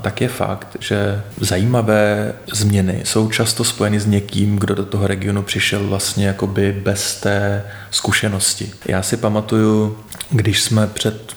tak 0.02 0.20
je 0.20 0.28
fakt, 0.28 0.76
že 0.80 1.22
zajímavé 1.40 2.32
změny 2.52 3.00
jsou 3.04 3.30
často 3.30 3.64
spojeny 3.64 4.00
s 4.00 4.06
někým, 4.06 4.56
kdo 4.56 4.74
do 4.74 4.84
toho 4.84 5.06
regionu 5.06 5.42
přišel 5.42 5.86
vlastně 5.86 6.26
jakoby 6.26 6.72
bez 6.72 7.20
té 7.20 7.64
zkušenosti. 7.90 8.70
Já 8.86 9.02
si 9.02 9.16
pamatuju, 9.16 9.98
když 10.30 10.62
jsme 10.62 10.86
před 10.86 11.32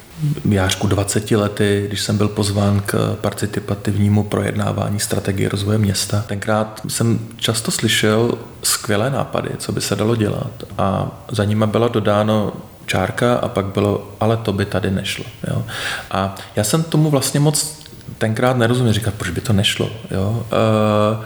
Jářku 0.49 0.87
20 0.87 1.31
lety, 1.31 1.85
když 1.87 2.01
jsem 2.01 2.17
byl 2.17 2.27
pozván 2.27 2.81
k 2.85 3.17
participativnímu 3.21 4.23
projednávání 4.23 4.99
strategie 4.99 5.49
rozvoje 5.49 5.77
města. 5.77 6.23
Tenkrát 6.27 6.81
jsem 6.87 7.19
často 7.37 7.71
slyšel 7.71 8.37
skvělé 8.63 9.09
nápady, 9.09 9.49
co 9.57 9.71
by 9.71 9.81
se 9.81 9.95
dalo 9.95 10.15
dělat 10.15 10.51
a 10.77 11.11
za 11.31 11.43
nimi 11.43 11.67
bylo 11.67 11.87
dodáno 11.87 12.53
čárka 12.85 13.35
a 13.35 13.47
pak 13.47 13.65
bylo, 13.65 14.11
ale 14.19 14.37
to 14.37 14.53
by 14.53 14.65
tady 14.65 14.91
nešlo. 14.91 15.25
Jo. 15.47 15.63
A 16.11 16.35
já 16.55 16.63
jsem 16.63 16.83
tomu 16.83 17.09
vlastně 17.09 17.39
moc 17.39 17.82
tenkrát 18.17 18.57
nerozuměl, 18.57 18.93
říkat, 18.93 19.13
proč 19.13 19.31
by 19.31 19.41
to 19.41 19.53
nešlo. 19.53 19.89
Jo. 20.11 20.45
Uh, 20.51 21.25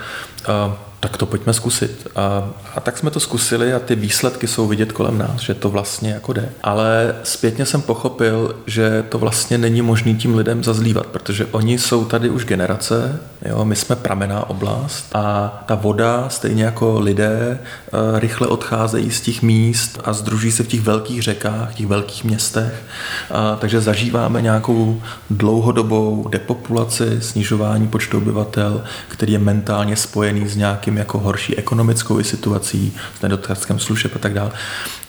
uh, 0.67 0.73
tak 0.99 1.17
to 1.17 1.25
pojďme 1.25 1.53
zkusit. 1.53 2.07
A, 2.15 2.49
a 2.75 2.79
tak 2.79 2.97
jsme 2.97 3.11
to 3.11 3.19
zkusili 3.19 3.73
a 3.73 3.79
ty 3.79 3.95
výsledky 3.95 4.47
jsou 4.47 4.67
vidět 4.67 4.91
kolem 4.91 5.17
nás, 5.17 5.41
že 5.41 5.53
to 5.53 5.69
vlastně 5.69 6.09
jako 6.09 6.33
jde. 6.33 6.49
Ale 6.63 7.15
zpětně 7.23 7.65
jsem 7.65 7.81
pochopil, 7.81 8.55
že 8.65 9.03
to 9.09 9.17
vlastně 9.17 9.57
není 9.57 9.81
možný 9.81 10.15
tím 10.15 10.35
lidem 10.35 10.63
zazlívat, 10.63 11.05
protože 11.05 11.45
oni 11.45 11.79
jsou 11.79 12.05
tady 12.05 12.29
už 12.29 12.45
generace, 12.45 13.19
Jo? 13.47 13.65
My 13.65 13.75
jsme 13.75 13.95
pramená 13.95 14.49
oblast 14.49 15.15
a 15.15 15.63
ta 15.65 15.75
voda, 15.75 16.29
stejně 16.29 16.63
jako 16.63 16.99
lidé, 16.99 17.59
eh, 17.59 18.19
rychle 18.19 18.47
odcházejí 18.47 19.11
z 19.11 19.21
těch 19.21 19.41
míst 19.41 19.99
a 20.03 20.13
združí 20.13 20.51
se 20.51 20.63
v 20.63 20.67
těch 20.67 20.81
velkých 20.81 21.23
řekách, 21.23 21.75
těch 21.75 21.87
velkých 21.87 22.23
městech. 22.23 22.83
A, 23.31 23.55
takže 23.55 23.81
zažíváme 23.81 24.41
nějakou 24.41 25.01
dlouhodobou 25.29 26.27
depopulaci, 26.29 27.21
snižování 27.21 27.87
počtu 27.87 28.17
obyvatel, 28.17 28.83
který 29.07 29.33
je 29.33 29.39
mentálně 29.39 29.95
spojený 29.95 30.47
s 30.47 30.55
nějakým 30.55 30.97
jako 30.97 31.19
horší 31.19 31.57
ekonomickou 31.57 32.23
situací, 32.23 32.93
s 33.19 33.21
nedostatkem 33.21 33.79
služeb 33.79 34.11
a 34.15 34.19
tak 34.19 34.33
dále. 34.33 34.51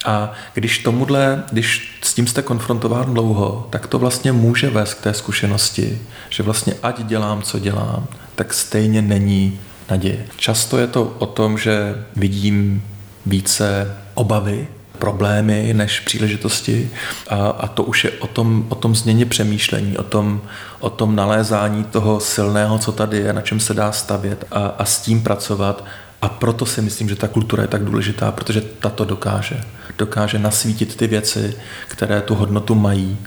A 0.05 0.33
když 0.55 0.78
tomuhle, 0.78 1.45
když 1.52 1.99
s 2.02 2.14
tím 2.14 2.26
jste 2.26 2.43
konfrontován 2.43 3.14
dlouho, 3.14 3.67
tak 3.71 3.87
to 3.87 3.99
vlastně 3.99 4.33
může 4.33 4.71
vést 4.71 4.95
k 4.95 5.02
té 5.02 5.14
zkušenosti, 5.14 5.99
že 6.28 6.43
vlastně 6.43 6.75
ať 6.83 7.02
dělám, 7.02 7.43
co 7.43 7.59
dělám, 7.59 8.07
tak 8.35 8.55
stejně 8.55 9.02
není 9.02 9.61
naděje. 9.90 10.26
Často 10.37 10.78
je 10.78 10.87
to 10.87 11.17
o 11.19 11.26
tom, 11.26 11.59
že 11.59 12.05
vidím 12.17 12.83
více 13.26 13.97
obavy, 14.14 14.69
problémy 14.99 15.75
než 15.75 16.00
příležitosti 16.00 16.90
a, 17.28 17.37
a 17.49 17.67
to 17.67 17.83
už 17.83 18.05
je 18.05 18.11
o 18.11 18.26
tom, 18.26 18.67
o 18.69 18.75
tom 18.75 18.95
změně 18.95 19.26
přemýšlení, 19.26 19.99
o 19.99 20.02
tom, 20.02 20.40
o 20.81 20.90
tom 20.90 21.17
nalézání 21.17 21.85
toho 21.85 22.21
silného, 22.21 22.78
co 22.78 22.93
tady 22.93 23.19
je, 23.19 23.33
na 23.33 23.40
čem 23.40 23.61
se 23.61 23.75
dá 23.75 23.93
stavět 23.93 24.45
a, 24.50 24.67
a 24.67 24.85
s 24.85 25.00
tím 25.00 25.23
pracovat 25.23 25.85
a 26.23 26.28
proto 26.28 26.67
si 26.67 26.83
myslím, 26.83 27.09
že 27.09 27.17
ta 27.17 27.28
kultura 27.28 27.62
je 27.62 27.69
tak 27.69 27.85
důležitá, 27.85 28.33
protože 28.33 28.61
ta 28.61 28.90
to 28.90 29.05
dokáže. 29.05 29.61
Dokáže 29.99 30.38
nasvítit 30.38 30.97
ty 30.97 31.07
věci, 31.07 31.57
které 31.88 32.21
tu 32.21 32.35
hodnotu 32.35 32.75
mají. 32.75 33.19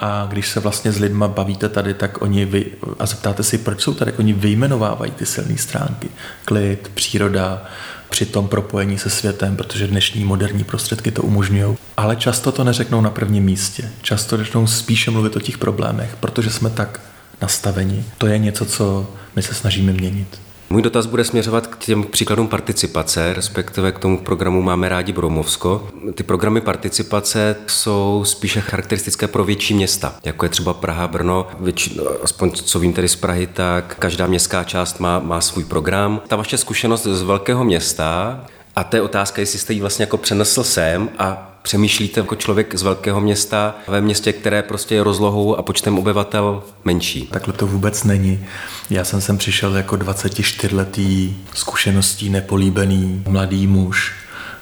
A 0.00 0.26
když 0.28 0.48
se 0.48 0.60
vlastně 0.60 0.92
s 0.92 0.98
lidma 0.98 1.28
bavíte 1.28 1.68
tady, 1.68 1.94
tak 1.94 2.22
oni 2.22 2.44
vy, 2.44 2.66
a 2.98 3.06
zeptáte 3.06 3.42
si, 3.42 3.58
proč 3.58 3.80
jsou 3.80 3.94
tady, 3.94 4.12
oni 4.12 4.32
vyjmenovávají 4.32 5.10
ty 5.12 5.26
silné 5.26 5.58
stránky. 5.58 6.08
Klid, 6.44 6.90
příroda, 6.94 7.64
při 8.10 8.26
tom 8.26 8.48
propojení 8.48 8.98
se 8.98 9.10
světem, 9.10 9.56
protože 9.56 9.86
dnešní 9.86 10.24
moderní 10.24 10.64
prostředky 10.64 11.10
to 11.10 11.22
umožňují. 11.22 11.76
Ale 11.96 12.16
často 12.16 12.52
to 12.52 12.64
neřeknou 12.64 13.00
na 13.00 13.10
prvním 13.10 13.44
místě. 13.44 13.90
Často 14.02 14.36
začnou 14.36 14.66
spíše 14.66 15.10
mluvit 15.10 15.36
o 15.36 15.40
těch 15.40 15.58
problémech, 15.58 16.16
protože 16.20 16.50
jsme 16.50 16.70
tak 16.70 17.00
nastaveni. 17.42 18.04
To 18.18 18.26
je 18.26 18.38
něco, 18.38 18.64
co 18.64 19.10
my 19.36 19.42
se 19.42 19.54
snažíme 19.54 19.92
měnit. 19.92 20.40
Můj 20.70 20.82
dotaz 20.82 21.06
bude 21.06 21.24
směřovat 21.24 21.66
k 21.66 21.78
těm 21.78 22.02
příkladům 22.04 22.48
participace, 22.48 23.32
respektive 23.32 23.92
k 23.92 23.98
tomu 23.98 24.18
programu 24.18 24.62
Máme 24.62 24.88
rádi 24.88 25.12
Bromovsko. 25.12 25.88
Ty 26.14 26.22
programy 26.22 26.60
participace 26.60 27.56
jsou 27.66 28.22
spíše 28.26 28.60
charakteristické 28.60 29.26
pro 29.28 29.44
větší 29.44 29.74
města, 29.74 30.14
jako 30.24 30.44
je 30.44 30.48
třeba 30.48 30.74
Praha, 30.74 31.08
Brno. 31.08 31.46
Větši, 31.60 32.00
aspoň 32.22 32.50
co 32.50 32.78
vím 32.78 32.92
tedy 32.92 33.08
z 33.08 33.16
Prahy, 33.16 33.46
tak 33.46 33.96
každá 33.98 34.26
městská 34.26 34.64
část 34.64 35.00
má, 35.00 35.18
má 35.18 35.40
svůj 35.40 35.64
program. 35.64 36.20
Ta 36.28 36.36
vaše 36.36 36.58
zkušenost 36.58 37.02
z 37.02 37.22
velkého 37.22 37.64
města, 37.64 38.40
a 38.76 38.84
to 38.84 38.96
je 38.96 39.02
otázka, 39.02 39.40
jestli 39.40 39.58
jste 39.58 39.72
ji 39.72 39.80
vlastně 39.80 40.02
jako 40.02 40.16
přenesl 40.16 40.64
sem 40.64 41.08
a 41.18 41.55
přemýšlíte 41.66 42.20
jako 42.20 42.34
člověk 42.34 42.74
z 42.74 42.82
velkého 42.82 43.20
města 43.20 43.74
ve 43.88 44.00
městě, 44.00 44.32
které 44.32 44.62
prostě 44.62 44.94
je 44.94 45.02
rozlohou 45.02 45.56
a 45.56 45.62
počtem 45.62 45.98
obyvatel 45.98 46.62
menší. 46.84 47.22
Takhle 47.22 47.52
to 47.52 47.66
vůbec 47.66 48.04
není. 48.04 48.46
Já 48.90 49.04
jsem 49.04 49.20
sem 49.20 49.38
přišel 49.38 49.76
jako 49.76 49.96
24-letý 49.96 51.36
zkušeností 51.54 52.30
nepolíbený 52.30 53.24
mladý 53.28 53.66
muž 53.66 54.12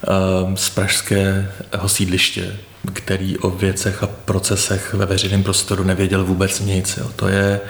ehm, 0.09 0.57
z 0.57 0.71
pražského 0.71 1.89
sídliště, 1.89 2.57
který 2.93 3.39
o 3.39 3.51
věcech 3.51 4.03
a 4.03 4.07
procesech 4.07 4.95
ve 4.95 5.07
veřejném 5.07 5.43
prostoru 5.43 5.85
nevěděl 5.85 6.25
vůbec 6.25 6.61
nic. 6.61 6.97
Jo. 6.97 7.11
To 7.17 7.29
je, 7.29 7.61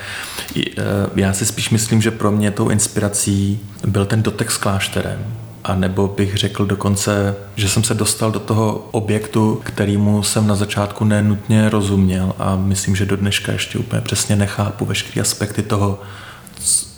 eh, 0.57 0.83
já 1.17 1.33
si 1.33 1.47
spíš 1.47 1.71
myslím, 1.71 2.03
že 2.03 2.11
pro 2.11 2.31
mě 2.31 2.51
tou 2.51 2.69
inspirací 2.69 3.61
byl 3.87 4.07
ten 4.07 4.23
dotek 4.23 4.51
s 4.51 4.57
klášterem 4.57 5.44
a 5.65 5.75
nebo 5.75 6.09
bych 6.09 6.37
řekl 6.37 6.67
dokonce, 6.67 7.37
že 7.57 7.69
jsem 7.69 7.85
se 7.85 7.95
dostal 7.95 8.31
do 8.31 8.41
toho 8.41 8.89
objektu, 8.91 9.61
kterýmu 9.65 10.23
jsem 10.23 10.47
na 10.47 10.55
začátku 10.55 11.05
nenutně 11.05 11.69
rozuměl 11.71 12.33
a 12.39 12.57
myslím, 12.57 12.97
že 12.97 13.07
do 13.07 13.17
dneška 13.17 13.53
ještě 13.53 13.79
úplně 13.79 14.01
přesně 14.01 14.37
nechápu 14.37 14.85
veškeré 14.85 15.21
aspekty 15.21 15.63
toho, 15.63 16.01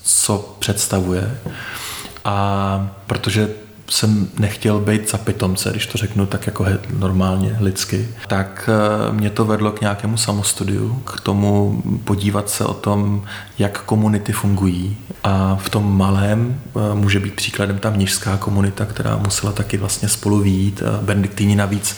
co 0.03 0.57
představuje. 0.59 1.39
A 2.25 2.91
protože 3.07 3.49
jsem 3.91 4.29
nechtěl 4.39 4.81
být 4.81 5.11
za 5.11 5.19
pitomce, 5.19 5.71
když 5.71 5.87
to 5.87 5.99
řeknu 5.99 6.27
tak 6.27 6.47
jako 6.47 6.67
normálně, 6.99 7.57
lidsky, 7.61 8.09
tak 8.27 8.71
eh, 8.73 9.13
mě 9.13 9.31
to 9.31 9.45
vedlo 9.45 9.73
k 9.73 9.81
nějakému 9.81 10.17
samostudiu, 10.17 11.03
k 11.05 11.21
tomu 11.21 11.83
podívat 12.05 12.51
se 12.51 12.65
o 12.65 12.75
tom, 12.75 13.23
jak 13.59 13.83
komunity 13.83 14.33
fungují. 14.33 14.97
A 15.25 15.57
v 15.57 15.71
tom 15.71 15.97
malém 15.97 16.61
eh, 16.67 16.95
může 16.95 17.21
být 17.21 17.35
příkladem 17.35 17.79
ta 17.79 17.91
mnižská 17.91 18.37
komunita, 18.37 18.85
která 18.85 19.17
musela 19.17 19.53
taky 19.53 19.77
vlastně 19.77 20.09
spolu 20.09 20.41
výjít. 20.41 20.83
Benediktíni 21.03 21.57
navíc 21.57 21.97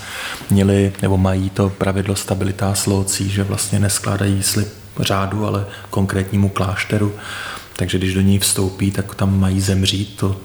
měli 0.50 0.92
nebo 1.02 1.18
mají 1.18 1.50
to 1.50 1.70
pravidlo 1.70 2.16
stabilitá 2.16 2.74
slocí, 2.74 3.30
že 3.30 3.44
vlastně 3.44 3.80
neskládají 3.80 4.42
slib 4.42 4.68
řádu, 5.00 5.46
ale 5.46 5.66
konkrétnímu 5.90 6.48
klášteru. 6.48 7.12
Takže 7.76 7.98
když 7.98 8.14
do 8.14 8.20
něj 8.20 8.38
vstoupí, 8.38 8.90
tak 8.90 9.14
tam 9.14 9.40
mají 9.40 9.60
zemřít. 9.60 10.16
To 10.16 10.36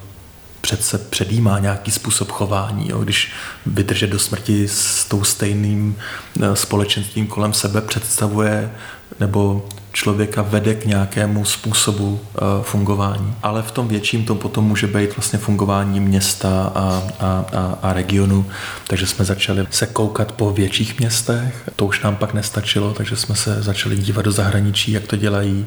přece 0.64 0.98
předjímá 0.98 1.60
nějaký 1.60 1.92
způsob 1.92 2.32
chování. 2.32 2.90
Jo? 2.90 3.00
Když 3.00 3.32
vydržet 3.66 4.08
do 4.08 4.20
smrti 4.20 4.68
s 4.68 5.06
tou 5.06 5.24
stejným 5.24 5.96
eh, 6.42 6.56
společenstvím 6.56 7.28
kolem 7.28 7.54
sebe 7.54 7.82
představuje 7.82 8.72
nebo 9.20 9.68
člověka 9.94 10.42
vede 10.42 10.76
k 10.76 10.86
nějakému 10.86 11.46
způsobu 11.46 12.06
uh, 12.12 12.20
fungování. 12.64 13.36
Ale 13.44 13.62
v 13.62 13.72
tom 13.72 13.88
větším 13.88 14.26
to 14.26 14.36
potom 14.36 14.66
může 14.66 14.88
být 14.88 15.16
vlastně 15.18 15.40
fungování 15.40 16.00
města 16.00 16.72
a, 16.76 17.04
a, 17.20 17.46
a, 17.54 17.78
a 17.82 17.94
regionu. 17.94 18.46
Takže 18.88 19.08
jsme 19.08 19.26
začali 19.26 19.68
se 19.70 19.86
koukat 19.86 20.32
po 20.32 20.52
větších 20.52 21.00
městech. 21.00 21.70
To 21.76 21.86
už 21.86 22.02
nám 22.02 22.16
pak 22.16 22.34
nestačilo, 22.34 22.94
takže 22.94 23.16
jsme 23.16 23.36
se 23.36 23.64
začali 23.64 23.98
dívat 23.98 24.26
do 24.26 24.32
zahraničí, 24.32 24.92
jak 24.92 25.08
to 25.08 25.16
dělají, 25.16 25.66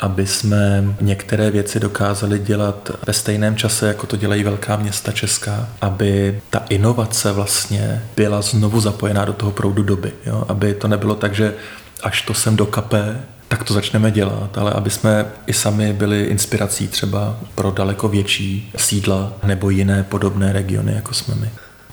aby 0.00 0.26
jsme 0.26 0.84
některé 1.00 1.50
věci 1.50 1.80
dokázali 1.80 2.38
dělat 2.38 2.90
ve 3.06 3.12
stejném 3.12 3.56
čase, 3.56 3.88
jako 3.88 4.06
to 4.06 4.16
dělají 4.16 4.44
velká 4.44 4.76
města 4.76 5.12
česká, 5.12 5.68
aby 5.80 6.40
ta 6.50 6.62
inovace 6.68 7.32
vlastně 7.32 8.02
byla 8.16 8.42
znovu 8.42 8.80
zapojená 8.80 9.24
do 9.24 9.32
toho 9.32 9.52
proudu 9.52 9.82
doby. 9.82 10.12
Jo? 10.26 10.44
Aby 10.48 10.74
to 10.74 10.88
nebylo 10.88 11.14
tak, 11.14 11.34
že 11.34 11.54
až 12.02 12.22
to 12.22 12.34
sem 12.34 12.56
dokape, 12.56 13.20
tak 13.48 13.64
to 13.64 13.74
začneme 13.74 14.10
dělat, 14.10 14.58
ale 14.58 14.72
aby 14.72 14.90
jsme 14.90 15.26
i 15.46 15.52
sami 15.52 15.92
byli 15.92 16.24
inspirací 16.24 16.88
třeba 16.88 17.38
pro 17.54 17.70
daleko 17.70 18.08
větší 18.08 18.72
sídla 18.76 19.32
nebo 19.44 19.70
jiné 19.70 20.02
podobné 20.02 20.52
regiony, 20.52 20.92
jako 20.94 21.14
jsme 21.14 21.34
my. 21.34 21.50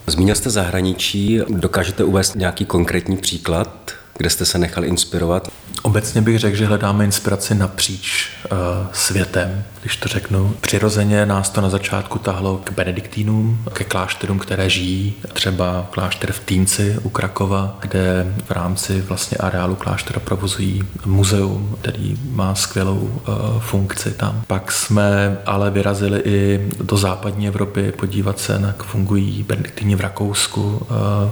Zmínil 0.07 0.35
jste 0.35 0.49
zahraničí, 0.49 1.39
dokážete 1.49 2.03
uvést 2.03 2.35
nějaký 2.35 2.65
konkrétní 2.65 3.17
příklad, 3.17 3.91
kde 4.17 4.29
jste 4.29 4.45
se 4.45 4.57
nechal 4.57 4.85
inspirovat? 4.85 5.47
Obecně 5.81 6.21
bych 6.21 6.39
řekl, 6.39 6.57
že 6.57 6.65
hledáme 6.65 7.05
inspiraci 7.05 7.55
napříč 7.55 8.29
uh, 8.51 8.57
světem, 8.93 9.63
když 9.81 9.95
to 9.95 10.07
řeknu. 10.07 10.53
Přirozeně 10.61 11.25
nás 11.25 11.49
to 11.49 11.61
na 11.61 11.69
začátku 11.69 12.19
tahlo 12.19 12.61
k 12.63 12.71
benediktínům, 12.71 13.63
ke 13.73 13.83
klášterům, 13.83 14.39
které 14.39 14.69
žijí, 14.69 15.13
třeba 15.33 15.87
klášter 15.91 16.31
v 16.31 16.39
Týnci 16.39 16.97
u 17.03 17.09
Krakova, 17.09 17.77
kde 17.79 18.33
v 18.45 18.51
rámci 18.51 19.01
vlastně 19.01 19.37
areálu 19.37 19.75
kláštera 19.75 20.19
provozují 20.19 20.83
muzeum, 21.05 21.77
který 21.81 22.17
má 22.31 22.55
skvělou 22.55 22.97
uh, 22.97 23.59
funkci 23.59 24.11
tam. 24.11 24.41
Pak 24.47 24.71
jsme 24.71 25.37
ale 25.45 25.71
vyrazili 25.71 26.21
i 26.25 26.69
do 26.81 26.97
západní 26.97 27.47
Evropy 27.47 27.91
podívat 27.91 28.39
se, 28.39 28.61
jak 28.65 28.83
fungují 28.83 29.43
benediktíni 29.43 29.95
v 29.95 30.01
Rakousku. 30.01 30.61
Uh, 30.63 31.29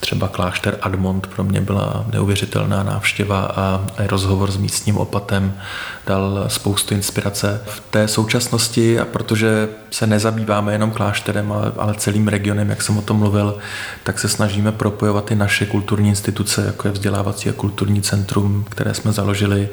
třeba 0.00 0.28
klášter 0.28 0.78
Admont 0.82 1.26
pro 1.26 1.44
mě 1.44 1.60
byla 1.60 2.04
neuvěřitelná 2.12 2.82
návštěva 2.82 3.40
a 3.56 3.86
rozhovor 3.98 4.50
s 4.50 4.56
místním 4.56 4.96
opatem 4.96 5.54
dal 6.08 6.44
spoustu 6.48 6.94
inspirace. 6.94 7.60
V 7.66 7.80
té 7.90 8.08
současnosti, 8.08 9.00
a 9.00 9.04
protože 9.04 9.68
se 9.90 10.06
nezabýváme 10.06 10.72
jenom 10.72 10.90
klášterem, 10.90 11.52
ale, 11.52 11.72
ale 11.76 11.94
celým 11.94 12.28
regionem, 12.28 12.70
jak 12.70 12.82
jsem 12.82 12.98
o 12.98 13.02
tom 13.02 13.16
mluvil, 13.16 13.58
tak 14.02 14.18
se 14.18 14.28
snažíme 14.28 14.72
propojovat 14.72 15.30
i 15.30 15.34
naše 15.34 15.66
kulturní 15.66 16.08
instituce, 16.08 16.66
jako 16.66 16.88
je 16.88 16.92
vzdělávací 16.92 17.48
a 17.48 17.52
kulturní 17.52 18.02
centrum, 18.02 18.64
které 18.70 18.94
jsme 18.94 19.12
založili 19.12 19.68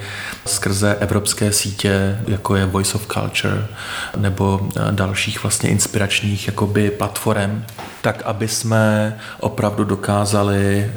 skrze 0.46 0.96
evropské 1.00 1.52
sítě, 1.52 2.20
jako 2.28 2.56
je 2.56 2.66
Voice 2.66 2.96
of 2.96 3.08
Culture, 3.08 3.68
nebo 4.16 4.70
dalších 4.92 5.44
vlastně 5.44 5.70
inspiračních 5.70 6.48
jakoby 6.48 6.92
platform, 6.92 7.64
tak 8.06 8.22
aby 8.26 8.48
jsme 8.48 9.18
opravdu 9.40 9.84
dokázali 9.84 10.92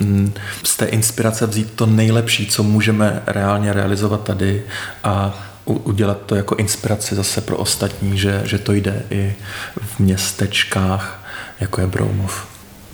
uh, 0.00 0.28
z 0.62 0.76
té 0.76 0.86
inspirace 0.86 1.46
vzít 1.46 1.72
to 1.74 1.86
nejlepší, 1.86 2.46
co 2.46 2.62
můžeme 2.62 3.22
reálně 3.26 3.72
realizovat 3.72 4.22
tady 4.22 4.62
a 5.04 5.34
udělat 5.64 6.18
to 6.26 6.34
jako 6.34 6.54
inspiraci 6.54 7.14
zase 7.14 7.40
pro 7.40 7.56
ostatní, 7.56 8.18
že, 8.18 8.42
že 8.44 8.58
to 8.58 8.72
jde 8.72 9.02
i 9.10 9.34
v 9.80 10.00
městečkách, 10.00 11.24
jako 11.60 11.80
je 11.80 11.86
Broumov. 11.86 12.46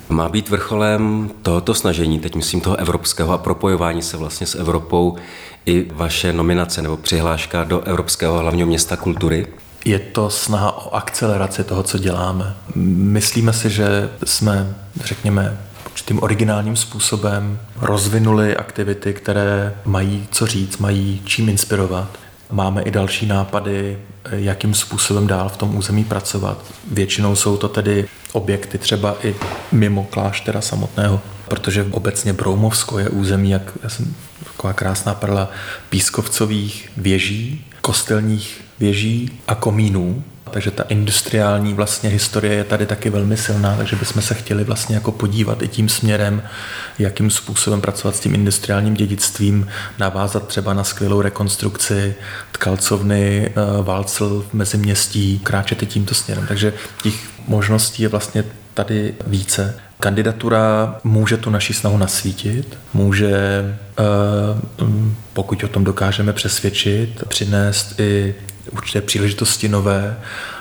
Má 0.09 0.29
být 0.29 0.49
vrcholem 0.49 1.31
tohoto 1.43 1.75
snažení, 1.75 2.19
teď 2.19 2.35
myslím 2.35 2.61
toho 2.61 2.77
evropského 2.77 3.33
a 3.33 3.39
propojování 3.39 4.03
se 4.03 4.17
vlastně 4.17 4.47
s 4.47 4.55
Evropou, 4.55 5.17
i 5.67 5.87
vaše 5.93 6.33
nominace 6.33 6.83
nebo 6.83 6.97
přihláška 6.97 7.65
do 7.65 7.81
Evropského 7.81 8.39
hlavního 8.39 8.69
města 8.69 8.97
kultury? 8.97 9.47
Je 9.87 9.99
to 9.99 10.31
snaha 10.31 10.87
o 10.87 10.95
akceleraci 10.95 11.65
toho, 11.65 11.83
co 11.83 11.99
děláme. 11.99 12.55
Myslíme 12.75 13.53
si, 13.53 13.71
že 13.71 14.11
jsme, 14.25 14.75
řekněme, 15.05 15.59
určitým 15.91 16.23
originálním 16.23 16.77
způsobem 16.77 17.59
rozvinuli 17.77 18.57
aktivity, 18.57 19.15
které 19.15 19.75
mají 19.85 20.29
co 20.31 20.47
říct, 20.47 20.79
mají 20.79 21.23
čím 21.25 21.49
inspirovat. 21.49 22.19
Máme 22.51 22.83
i 22.83 22.91
další 22.91 23.27
nápady, 23.27 23.99
jakým 24.31 24.75
způsobem 24.75 25.27
dál 25.27 25.49
v 25.49 25.57
tom 25.57 25.77
území 25.77 26.05
pracovat. 26.05 26.65
Většinou 26.91 27.37
jsou 27.37 27.57
to 27.57 27.69
tedy 27.69 28.09
objekty 28.33 28.79
třeba 28.79 29.17
i 29.23 29.35
mimo 29.73 30.05
kláštera 30.05 30.61
samotného, 30.61 31.21
protože 31.49 31.87
obecně 31.91 32.33
Broumovsko 32.33 32.99
je 32.99 33.09
území, 33.09 33.51
jak 33.51 33.73
já 33.83 33.89
jsem 33.89 34.15
taková 34.45 34.73
krásná 34.73 35.15
perla 35.15 35.51
pískovcových 35.89 36.91
věží, 36.97 37.67
kostelních 37.81 38.66
věží 38.79 39.41
a 39.49 39.55
komínů, 39.55 40.25
takže 40.51 40.71
ta 40.71 40.83
industriální 40.83 41.75
vlastně 41.75 42.11
historie 42.11 42.55
je 42.55 42.65
tady 42.65 42.87
taky 42.87 43.11
velmi 43.11 43.37
silná, 43.37 43.77
takže 43.77 43.97
bychom 43.97 44.23
se 44.23 44.35
chtěli 44.35 44.65
vlastně 44.65 44.95
jako 44.95 45.13
podívat 45.13 45.63
i 45.63 45.69
tím 45.69 45.89
směrem, 45.89 46.43
jakým 46.99 47.31
způsobem 47.31 47.81
pracovat 47.81 48.17
s 48.17 48.21
tím 48.21 48.35
industriálním 48.35 48.95
dědictvím, 48.95 49.69
navázat 49.99 50.49
třeba 50.49 50.75
na 50.75 50.85
skvělou 50.85 51.21
rekonstrukci 51.21 52.15
tkalcovny 52.53 53.47
eh, 53.47 53.53
Valcel 53.83 54.45
v 54.51 54.55
meziměstí, 54.55 55.39
kráčet 55.39 55.83
i 55.83 55.87
tímto 55.87 56.15
směrem. 56.15 56.47
Takže 56.47 56.73
těch 57.03 57.15
možností 57.49 58.03
je 58.03 58.09
vlastně 58.09 58.45
tady 58.75 59.15
více. 59.27 59.81
Kandidatura 60.01 60.97
může 61.05 61.37
tu 61.37 61.51
naši 61.51 61.75
snahu 61.75 61.99
nasvítit, 61.99 62.79
může, 62.95 63.37
eh, 63.99 64.03
pokud 65.33 65.65
o 65.65 65.69
tom 65.69 65.85
dokážeme 65.85 66.33
přesvědčit, 66.33 67.25
přinést 67.29 68.01
i 68.01 68.35
určité 68.73 69.01
příležitosti 69.01 69.69
nové, 69.69 70.17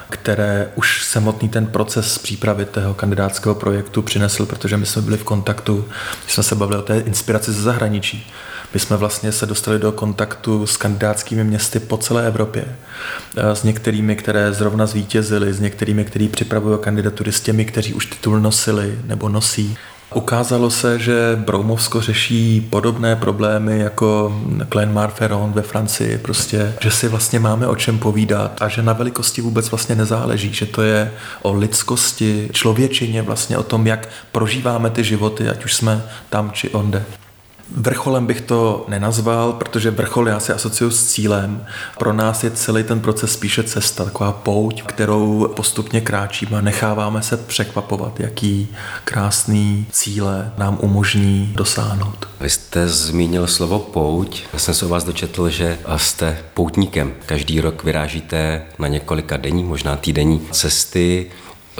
které 0.09 0.67
už 0.75 1.05
samotný 1.05 1.49
ten 1.49 1.67
proces 1.67 2.17
přípravy 2.17 2.65
toho 2.65 2.93
kandidátského 2.93 3.55
projektu 3.55 4.01
přinesl, 4.01 4.45
protože 4.45 4.77
my 4.77 4.85
jsme 4.85 5.01
byli 5.01 5.17
v 5.17 5.23
kontaktu, 5.23 5.85
jsme 6.27 6.43
se 6.43 6.55
bavili 6.55 6.79
o 6.79 6.81
té 6.81 6.99
inspiraci 6.99 7.51
ze 7.51 7.61
zahraničí. 7.61 8.31
My 8.75 8.79
jsme 8.79 8.97
vlastně 8.97 9.31
se 9.31 9.45
dostali 9.45 9.79
do 9.79 9.91
kontaktu 9.91 10.67
s 10.67 10.77
kandidátskými 10.77 11.43
městy 11.43 11.79
po 11.79 11.97
celé 11.97 12.27
Evropě. 12.27 12.65
S 13.35 13.63
některými, 13.63 14.15
které 14.15 14.53
zrovna 14.53 14.85
zvítězily, 14.85 15.53
s 15.53 15.59
některými, 15.59 16.05
kteří 16.05 16.27
připravují 16.27 16.79
kandidatury, 16.79 17.31
s 17.31 17.41
těmi, 17.41 17.65
kteří 17.65 17.93
už 17.93 18.05
titul 18.05 18.39
nosili 18.39 18.99
nebo 19.05 19.29
nosí. 19.29 19.77
Ukázalo 20.13 20.69
se, 20.69 20.99
že 20.99 21.13
Broumovsko 21.35 22.01
řeší 22.01 22.67
podobné 22.69 23.15
problémy 23.15 23.79
jako 23.79 24.41
Clenmar-Ferrand 24.69 25.53
ve 25.53 25.61
Francii, 25.61 26.17
prostě, 26.17 26.73
že 26.81 26.91
si 26.91 27.07
vlastně 27.07 27.39
máme 27.39 27.67
o 27.67 27.75
čem 27.75 27.99
povídat 27.99 28.61
a 28.61 28.67
že 28.67 28.81
na 28.81 28.93
velikosti 28.93 29.41
vůbec 29.41 29.69
vlastně 29.71 29.95
nezáleží, 29.95 30.53
že 30.53 30.65
to 30.65 30.81
je 30.81 31.11
o 31.41 31.53
lidskosti, 31.53 32.49
člověčině, 32.51 33.21
vlastně 33.21 33.57
o 33.57 33.63
tom, 33.63 33.87
jak 33.87 34.09
prožíváme 34.31 34.89
ty 34.89 35.03
životy, 35.03 35.49
ať 35.49 35.65
už 35.65 35.73
jsme 35.73 36.03
tam 36.29 36.51
či 36.51 36.69
onde. 36.69 37.03
Vrcholem 37.71 38.25
bych 38.25 38.41
to 38.41 38.85
nenazval, 38.87 39.53
protože 39.53 39.91
vrchol 39.91 40.27
já 40.27 40.39
si 40.39 40.53
asociuju 40.53 40.91
s 40.91 41.05
cílem. 41.05 41.65
Pro 41.99 42.13
nás 42.13 42.43
je 42.43 42.51
celý 42.51 42.83
ten 42.83 42.99
proces 42.99 43.33
spíše 43.33 43.63
cesta, 43.63 44.05
taková 44.05 44.31
pouť, 44.31 44.83
kterou 44.83 45.47
postupně 45.55 46.01
kráčíme 46.01 46.57
a 46.57 46.61
necháváme 46.61 47.21
se 47.21 47.37
překvapovat, 47.37 48.19
jaký 48.19 48.67
krásný 49.03 49.85
cíle 49.91 50.51
nám 50.57 50.77
umožní 50.81 51.53
dosáhnout. 51.55 52.27
Vy 52.39 52.49
jste 52.49 52.87
zmínil 52.87 53.47
slovo 53.47 53.79
pouť. 53.79 54.43
Já 54.53 54.59
jsem 54.59 54.73
se 54.73 54.85
o 54.85 54.89
vás 54.89 55.03
dočetl, 55.03 55.49
že 55.49 55.77
jste 55.97 56.37
poutníkem. 56.53 57.13
Každý 57.25 57.61
rok 57.61 57.83
vyrážíte 57.83 58.61
na 58.79 58.87
několika 58.87 59.37
denní, 59.37 59.63
možná 59.63 59.95
týdenní 59.95 60.41
cesty. 60.51 61.31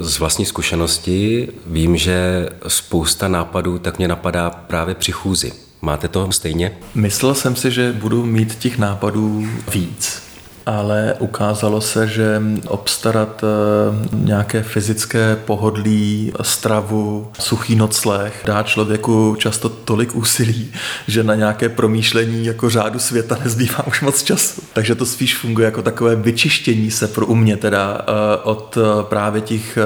Z 0.02 0.20
vlastní 0.20 0.46
zkušenosti 0.46 1.48
vím, 1.66 1.98
že 1.98 2.50
spousta 2.68 3.28
nápadů 3.28 3.80
tak 3.80 3.98
mě 3.98 4.08
napadá 4.08 4.50
právě 4.50 4.96
při 4.96 5.12
chůzi. 5.12 5.65
Máte 5.82 6.08
to 6.08 6.32
stejně? 6.32 6.78
Myslel 6.96 7.36
jsem 7.36 7.56
si, 7.56 7.72
že 7.72 7.94
budu 7.94 8.26
mít 8.26 8.56
těch 8.56 8.78
nápadů 8.78 9.48
víc 9.72 10.26
ale 10.66 11.16
ukázalo 11.20 11.82
se, 11.82 12.08
že 12.08 12.42
obstarat 12.68 13.44
eh, 13.44 14.08
nějaké 14.16 14.64
fyzické 14.64 15.38
pohodlí, 15.46 16.32
stravu, 16.42 17.32
suchý 17.40 17.76
nocleh 17.76 18.44
dá 18.46 18.64
člověku 18.64 19.36
často 19.40 19.70
tolik 19.70 20.16
úsilí, 20.16 20.72
že 21.08 21.24
na 21.24 21.36
nějaké 21.36 21.70
promýšlení 21.70 22.46
jako 22.46 22.70
řádu 22.70 23.00
světa 23.00 23.38
nezbývá 23.44 23.88
už 23.88 24.02
moc 24.02 24.24
času. 24.24 24.62
Takže 24.74 24.96
to 24.96 25.06
spíš 25.06 25.38
funguje 25.38 25.66
jako 25.66 25.82
takové 25.82 26.16
vyčištění 26.16 26.92
se 26.92 27.08
pro 27.08 27.36
mě 27.36 27.58
teda 27.58 28.02
eh, 28.02 28.38
od 28.44 28.78
eh, 28.78 29.04
právě 29.04 29.42
těch 29.42 29.78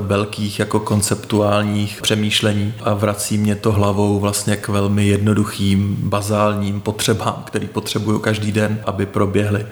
velkých 0.00 0.58
jako 0.58 0.80
konceptuálních 0.80 2.02
přemýšlení 2.02 2.74
a 2.82 2.94
vrací 2.94 3.38
mě 3.38 3.54
to 3.54 3.72
hlavou 3.72 4.20
vlastně 4.20 4.56
k 4.56 4.68
velmi 4.68 5.06
jednoduchým, 5.06 5.96
bazálním 6.00 6.80
potřebám, 6.80 7.42
který 7.46 7.66
potřebuju 7.66 8.18
každý 8.18 8.52
den, 8.52 8.80
aby 8.84 9.06
proběhly 9.06 9.66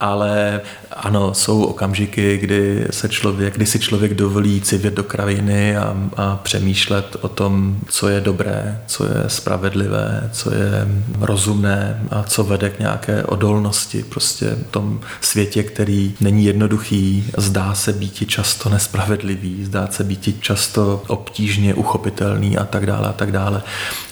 ale 0.00 0.60
ano, 0.90 1.34
jsou 1.34 1.64
okamžiky, 1.64 2.38
kdy, 2.38 2.86
se 2.90 3.08
člověk, 3.08 3.54
kdy 3.54 3.66
si 3.66 3.78
člověk 3.78 4.14
dovolí 4.14 4.60
civět 4.60 4.94
do 4.94 5.02
kraviny 5.02 5.76
a, 5.76 5.96
a 6.16 6.36
přemýšlet 6.36 7.16
o 7.20 7.28
tom, 7.28 7.78
co 7.88 8.08
je 8.08 8.20
dobré, 8.20 8.80
co 8.86 9.04
je 9.04 9.24
spravedlivé, 9.26 10.30
co 10.32 10.54
je 10.54 10.88
rozumné 11.20 12.02
a 12.10 12.22
co 12.22 12.44
vede 12.44 12.70
k 12.70 12.78
nějaké 12.78 13.24
odolnosti 13.24 14.02
prostě 14.02 14.46
v 14.50 14.70
tom 14.70 15.00
světě, 15.20 15.62
který 15.62 16.14
není 16.20 16.44
jednoduchý, 16.44 17.30
zdá 17.36 17.74
se 17.74 17.92
být 17.92 18.28
často 18.28 18.68
nespravedlivý, 18.68 19.64
zdá 19.64 19.88
se 19.90 20.04
být 20.04 20.36
často 20.40 21.02
obtížně 21.06 21.74
uchopitelný 21.74 22.58
a 22.58 22.64
tak 22.64 22.86
dále 22.86 23.08
a 23.08 23.12
tak 23.12 23.32
dále 23.32 23.62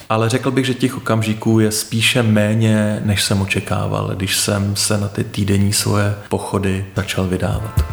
ale 0.09 0.29
řekl 0.29 0.51
bych, 0.51 0.65
že 0.65 0.73
těch 0.73 0.97
okamžiků 0.97 1.59
je 1.59 1.71
spíše 1.71 2.23
méně, 2.23 3.01
než 3.05 3.23
jsem 3.23 3.41
očekával, 3.41 4.11
když 4.15 4.37
jsem 4.37 4.75
se 4.75 4.97
na 4.97 5.07
ty 5.07 5.23
týdenní 5.23 5.73
svoje 5.73 6.15
pochody 6.29 6.85
začal 6.95 7.27
vydávat. 7.27 7.83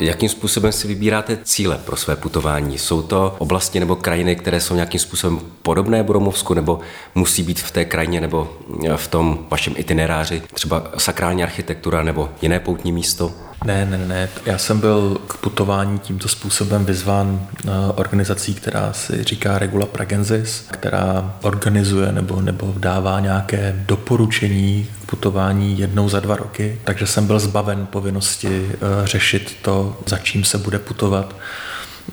Jakým 0.00 0.28
způsobem 0.28 0.72
si 0.72 0.88
vybíráte 0.88 1.38
cíle 1.42 1.78
pro 1.84 1.96
své 1.96 2.16
putování? 2.16 2.78
Jsou 2.78 3.02
to 3.02 3.34
oblasti 3.38 3.80
nebo 3.80 3.96
krajiny, 3.96 4.36
které 4.36 4.60
jsou 4.60 4.74
nějakým 4.74 5.00
způsobem 5.00 5.40
podobné 5.62 6.02
Boromovsku, 6.02 6.54
nebo 6.54 6.80
musí 7.14 7.42
být 7.42 7.60
v 7.60 7.70
té 7.70 7.84
krajině 7.84 8.20
nebo 8.20 8.52
v 8.96 9.08
tom 9.08 9.46
vašem 9.50 9.74
itineráři 9.76 10.42
třeba 10.54 10.84
sakrální 10.96 11.42
architektura 11.42 12.02
nebo 12.02 12.30
jiné 12.42 12.60
poutní 12.60 12.92
místo? 12.92 13.32
Ne, 13.64 13.86
ne, 13.86 13.98
ne. 13.98 14.28
Já 14.46 14.58
jsem 14.58 14.80
byl 14.80 15.20
k 15.26 15.36
putování 15.36 15.98
tímto 15.98 16.28
způsobem 16.28 16.84
vyzván 16.84 17.46
eh, 17.64 17.70
organizací, 17.94 18.54
která 18.54 18.92
si 18.92 19.24
říká 19.24 19.58
Regula 19.58 19.86
Pragensis, 19.86 20.66
která 20.70 21.34
organizuje 21.42 22.12
nebo, 22.12 22.40
nebo 22.40 22.74
dává 22.76 23.20
nějaké 23.20 23.84
doporučení 23.86 24.86
k 25.02 25.10
putování 25.10 25.78
jednou 25.78 26.08
za 26.08 26.20
dva 26.20 26.36
roky. 26.36 26.78
Takže 26.84 27.06
jsem 27.06 27.26
byl 27.26 27.38
zbaven 27.38 27.86
povinnosti 27.86 28.68
eh, 28.72 29.06
řešit 29.06 29.56
to, 29.62 29.98
za 30.06 30.18
čím 30.18 30.44
se 30.44 30.58
bude 30.58 30.78
putovat. 30.78 31.36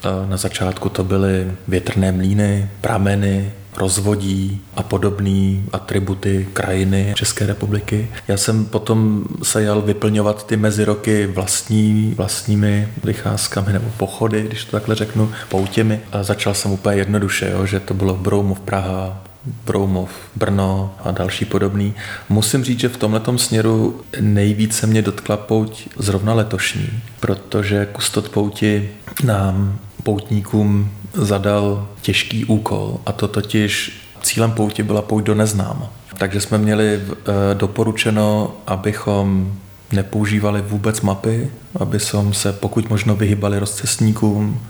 Eh, 0.03 0.29
na 0.29 0.38
začátku 0.38 0.89
to 0.89 1.03
byly 1.03 1.51
větrné 1.67 2.12
mlíny, 2.12 2.69
prameny, 2.81 3.51
rozvodí 3.77 4.61
a 4.75 4.83
podobné 4.83 5.61
atributy 5.73 6.47
krajiny 6.53 7.13
České 7.15 7.45
republiky. 7.45 8.07
Já 8.27 8.38
jsem 8.38 8.65
potom 8.65 9.23
se 9.43 9.61
jel 9.61 9.81
vyplňovat 9.81 10.47
ty 10.47 10.57
meziroky 10.57 11.27
vlastní, 11.27 12.13
vlastními 12.17 12.89
vycházkami 13.03 13.73
nebo 13.73 13.91
pochody, 13.97 14.43
když 14.47 14.65
to 14.65 14.71
takhle 14.71 14.95
řeknu, 14.95 15.31
poutěmi. 15.49 15.99
A 16.11 16.23
začal 16.23 16.53
jsem 16.53 16.71
úplně 16.71 16.97
jednoduše, 16.97 17.49
jo, 17.53 17.65
že 17.65 17.79
to 17.79 17.93
bylo 17.93 18.13
Broumov 18.15 18.59
Praha, 18.59 19.23
Broumov, 19.65 20.09
Brno 20.35 20.95
a 21.03 21.11
další 21.11 21.45
podobný. 21.45 21.93
Musím 22.29 22.63
říct, 22.63 22.79
že 22.79 22.89
v 22.89 22.97
tomhle 22.97 23.21
směru 23.38 24.01
nejvíce 24.19 24.88
mě 24.88 25.01
dotkla 25.01 25.38
pouť 25.38 25.88
zrovna 25.97 26.33
letošní, 26.33 26.89
protože 27.19 27.88
kustot 27.91 28.29
pouti 28.29 28.89
nám 29.23 29.79
poutníkům 30.03 30.91
zadal 31.15 31.88
těžký 32.01 32.45
úkol 32.45 32.99
a 33.06 33.12
to 33.12 33.28
totiž 33.28 34.01
cílem 34.21 34.51
pouti 34.51 34.84
byla 34.84 35.01
pouť 35.01 35.23
do 35.23 35.36
neznáma. 35.36 35.91
Takže 36.17 36.41
jsme 36.41 36.58
měli 36.58 37.01
eh, 37.01 37.32
doporučeno, 37.54 38.56
abychom 38.67 39.54
nepoužívali 39.91 40.62
vůbec 40.62 41.01
mapy, 41.01 41.51
aby 41.80 41.99
se 42.32 42.54
pokud 42.54 42.89
možno 42.89 43.15
vyhybali 43.15 43.60
rozcestníkům, 43.60 44.62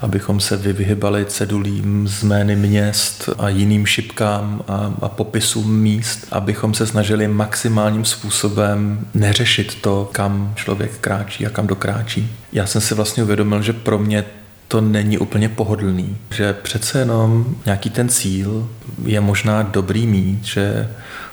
abychom 0.00 0.40
se 0.40 0.56
vyhybali 0.56 1.24
cedulím 1.24 2.08
z 2.08 2.22
jmény 2.22 2.56
měst 2.56 3.28
a 3.38 3.48
jiným 3.48 3.86
šipkám 3.86 4.62
a, 4.68 4.94
a 5.02 5.08
popisům 5.08 5.80
míst, 5.80 6.26
abychom 6.30 6.74
se 6.74 6.86
snažili 6.86 7.28
maximálním 7.28 8.04
způsobem 8.04 9.06
neřešit 9.14 9.74
to, 9.80 10.08
kam 10.12 10.52
člověk 10.56 10.98
kráčí 10.98 11.46
a 11.46 11.50
kam 11.50 11.66
dokráčí. 11.66 12.30
Já 12.52 12.66
jsem 12.66 12.80
si 12.80 12.94
vlastně 12.94 13.22
uvědomil, 13.22 13.62
že 13.62 13.72
pro 13.72 13.98
mě 13.98 14.24
to 14.68 14.80
není 14.80 15.18
úplně 15.18 15.48
pohodlný, 15.48 16.16
že 16.30 16.52
přece 16.52 16.98
jenom 16.98 17.56
nějaký 17.64 17.90
ten 17.90 18.08
cíl 18.08 18.68
je 19.04 19.20
možná 19.20 19.62
dobrý 19.62 20.06
mít, 20.06 20.44
že 20.44 20.88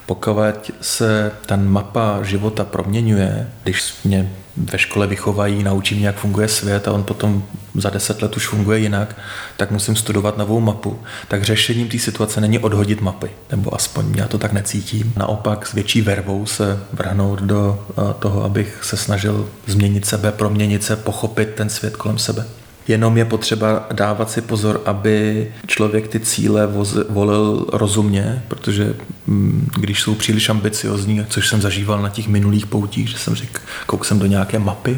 pokud 0.05 0.71
se 0.81 1.31
ten 1.45 1.69
mapa 1.69 2.23
života 2.23 2.63
proměňuje, 2.65 3.49
když 3.63 3.93
mě 4.03 4.31
ve 4.57 4.77
škole 4.77 5.07
vychovají, 5.07 5.63
naučí 5.63 5.95
mě, 5.95 6.07
jak 6.07 6.15
funguje 6.15 6.47
svět 6.47 6.87
a 6.87 6.91
on 6.91 7.03
potom 7.03 7.43
za 7.75 7.89
deset 7.89 8.21
let 8.21 8.37
už 8.37 8.47
funguje 8.47 8.79
jinak, 8.79 9.15
tak 9.57 9.71
musím 9.71 9.95
studovat 9.95 10.37
novou 10.37 10.59
mapu. 10.59 10.99
Tak 11.27 11.43
řešením 11.43 11.87
té 11.87 11.99
situace 11.99 12.41
není 12.41 12.59
odhodit 12.59 13.01
mapy, 13.01 13.29
nebo 13.51 13.75
aspoň 13.75 14.13
já 14.15 14.27
to 14.27 14.37
tak 14.37 14.53
necítím. 14.53 15.13
Naopak 15.17 15.67
s 15.67 15.73
větší 15.73 16.01
vervou 16.01 16.45
se 16.45 16.79
vrhnout 16.93 17.41
do 17.41 17.85
eh, 17.89 18.13
toho, 18.19 18.43
abych 18.43 18.79
se 18.83 18.97
snažil 18.97 19.49
změnit 19.67 20.05
sebe, 20.05 20.31
proměnit 20.31 20.83
se, 20.83 20.95
pochopit 20.95 21.49
ten 21.55 21.69
svět 21.69 21.97
kolem 21.97 22.17
sebe. 22.17 22.45
Jenom 22.87 23.17
je 23.17 23.25
potřeba 23.25 23.87
dávat 23.93 24.31
si 24.31 24.41
pozor, 24.41 24.81
aby 24.85 25.47
člověk 25.67 26.07
ty 26.07 26.19
cíle 26.19 26.69
volil 27.09 27.65
rozumně, 27.73 28.43
protože 28.47 28.95
mm, 29.27 29.69
když 29.79 30.01
jsou 30.01 30.15
příliš 30.15 30.49
ambiciozní, 30.49 31.25
což 31.29 31.47
jsem 31.47 31.61
zažíval 31.61 32.01
na 32.01 32.09
těch 32.09 32.27
minulých 32.27 32.65
poutích, 32.65 33.09
že 33.09 33.17
jsem 33.17 33.35
řekl, 33.35 33.61
kouk 33.85 34.05
jsem 34.05 34.19
do 34.19 34.25
nějaké 34.25 34.59
mapy 34.59 34.97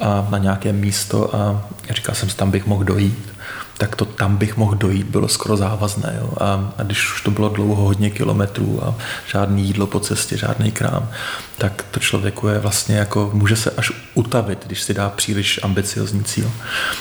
a 0.00 0.28
na 0.30 0.38
nějaké 0.38 0.72
místo 0.72 1.36
a 1.36 1.68
říkal 1.90 2.14
jsem 2.14 2.28
si, 2.28 2.36
tam 2.36 2.50
bych 2.50 2.66
mohl 2.66 2.84
dojít 2.84 3.33
tak 3.78 3.96
to 3.96 4.04
tam 4.04 4.36
bych 4.36 4.56
mohl 4.56 4.74
dojít, 4.74 5.06
bylo 5.06 5.28
skoro 5.28 5.56
závazné. 5.56 6.16
Jo. 6.20 6.32
A, 6.40 6.72
a 6.78 6.82
když 6.82 7.12
už 7.12 7.20
to 7.20 7.30
bylo 7.30 7.48
dlouho 7.48 7.84
hodně 7.84 8.10
kilometrů 8.10 8.80
a 8.84 8.94
žádný 9.26 9.64
jídlo 9.64 9.86
po 9.86 10.00
cestě, 10.00 10.36
žádný 10.36 10.72
krám, 10.72 11.08
tak 11.58 11.84
to 11.90 12.00
člověku 12.00 12.48
je 12.48 12.58
vlastně 12.58 12.96
jako, 12.96 13.30
může 13.32 13.56
se 13.56 13.70
až 13.70 13.92
utavit, 14.14 14.66
když 14.66 14.82
si 14.82 14.94
dá 14.94 15.10
příliš 15.10 15.60
ambiciozní 15.62 16.24
cíl. 16.24 16.50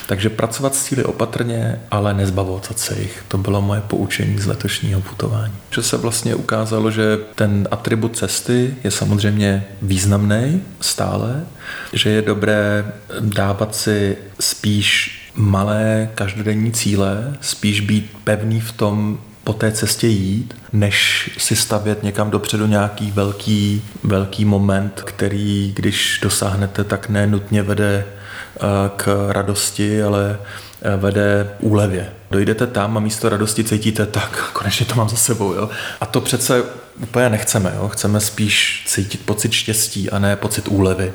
Takže 0.08 0.30
pracovat 0.30 0.76
s 0.76 0.84
cíly 0.84 1.04
opatrně, 1.04 1.80
ale 1.92 2.14
nezbavovat 2.14 2.80
se 2.80 3.00
jich. 3.00 3.24
To 3.28 3.38
bylo 3.38 3.62
moje 3.62 3.82
poučení 3.82 4.40
z 4.40 4.46
letošního 4.46 5.02
putování. 5.02 5.54
Že 5.72 5.84
se 5.84 5.98
vlastně 5.98 6.36
ukázalo, 6.36 6.92
že 6.92 7.18
ten 7.36 7.68
atribut 7.72 8.18
cesty 8.18 8.76
je 8.84 8.92
samozřejmě 8.92 9.66
významný 9.82 10.62
stále, 10.82 11.46
že 11.94 12.10
je 12.10 12.22
dobré 12.22 12.86
dávat 13.20 13.76
si 13.76 14.18
spíš 14.40 15.23
malé 15.36 16.10
každodenní 16.16 16.72
cíle, 16.72 17.34
spíš 17.42 17.80
být 17.80 18.12
pevný 18.24 18.62
v 18.62 18.72
tom, 18.72 19.20
po 19.44 19.54
té 19.54 19.72
cestě 19.72 20.08
jít, 20.08 20.56
než 20.74 21.30
si 21.38 21.56
stavět 21.56 22.04
někam 22.04 22.32
dopředu 22.32 22.68
nějaký 22.68 23.12
velký, 23.12 23.82
velký 24.04 24.46
moment, 24.46 25.02
který, 25.06 25.74
když 25.76 26.20
dosáhnete, 26.24 26.84
tak 26.84 27.10
nenutně 27.10 27.64
vede 27.64 28.06
eh, 28.06 28.60
k 28.96 29.28
radosti, 29.32 30.04
ale 30.04 30.40
eh, 30.82 30.98
vede 30.98 31.50
úlevě. 31.60 32.10
Dojdete 32.32 32.68
tam 32.68 32.98
a 32.98 33.00
místo 33.00 33.30
radosti 33.30 33.64
cítíte, 33.64 34.06
tak 34.06 34.50
konečně 34.54 34.86
to 34.86 34.96
mám 34.96 35.10
za 35.10 35.16
sebou. 35.16 35.54
Jo? 35.54 35.70
A 36.02 36.06
to 36.06 36.22
přece 36.22 36.64
úplně 37.02 37.30
nechceme. 37.30 37.74
Jo? 37.76 37.90
Chceme 37.90 38.20
spíš 38.20 38.84
cítit 38.88 39.26
pocit 39.26 39.52
štěstí 39.52 40.10
a 40.10 40.20
ne 40.20 40.36
pocit 40.36 40.68
úlevy. 40.68 41.14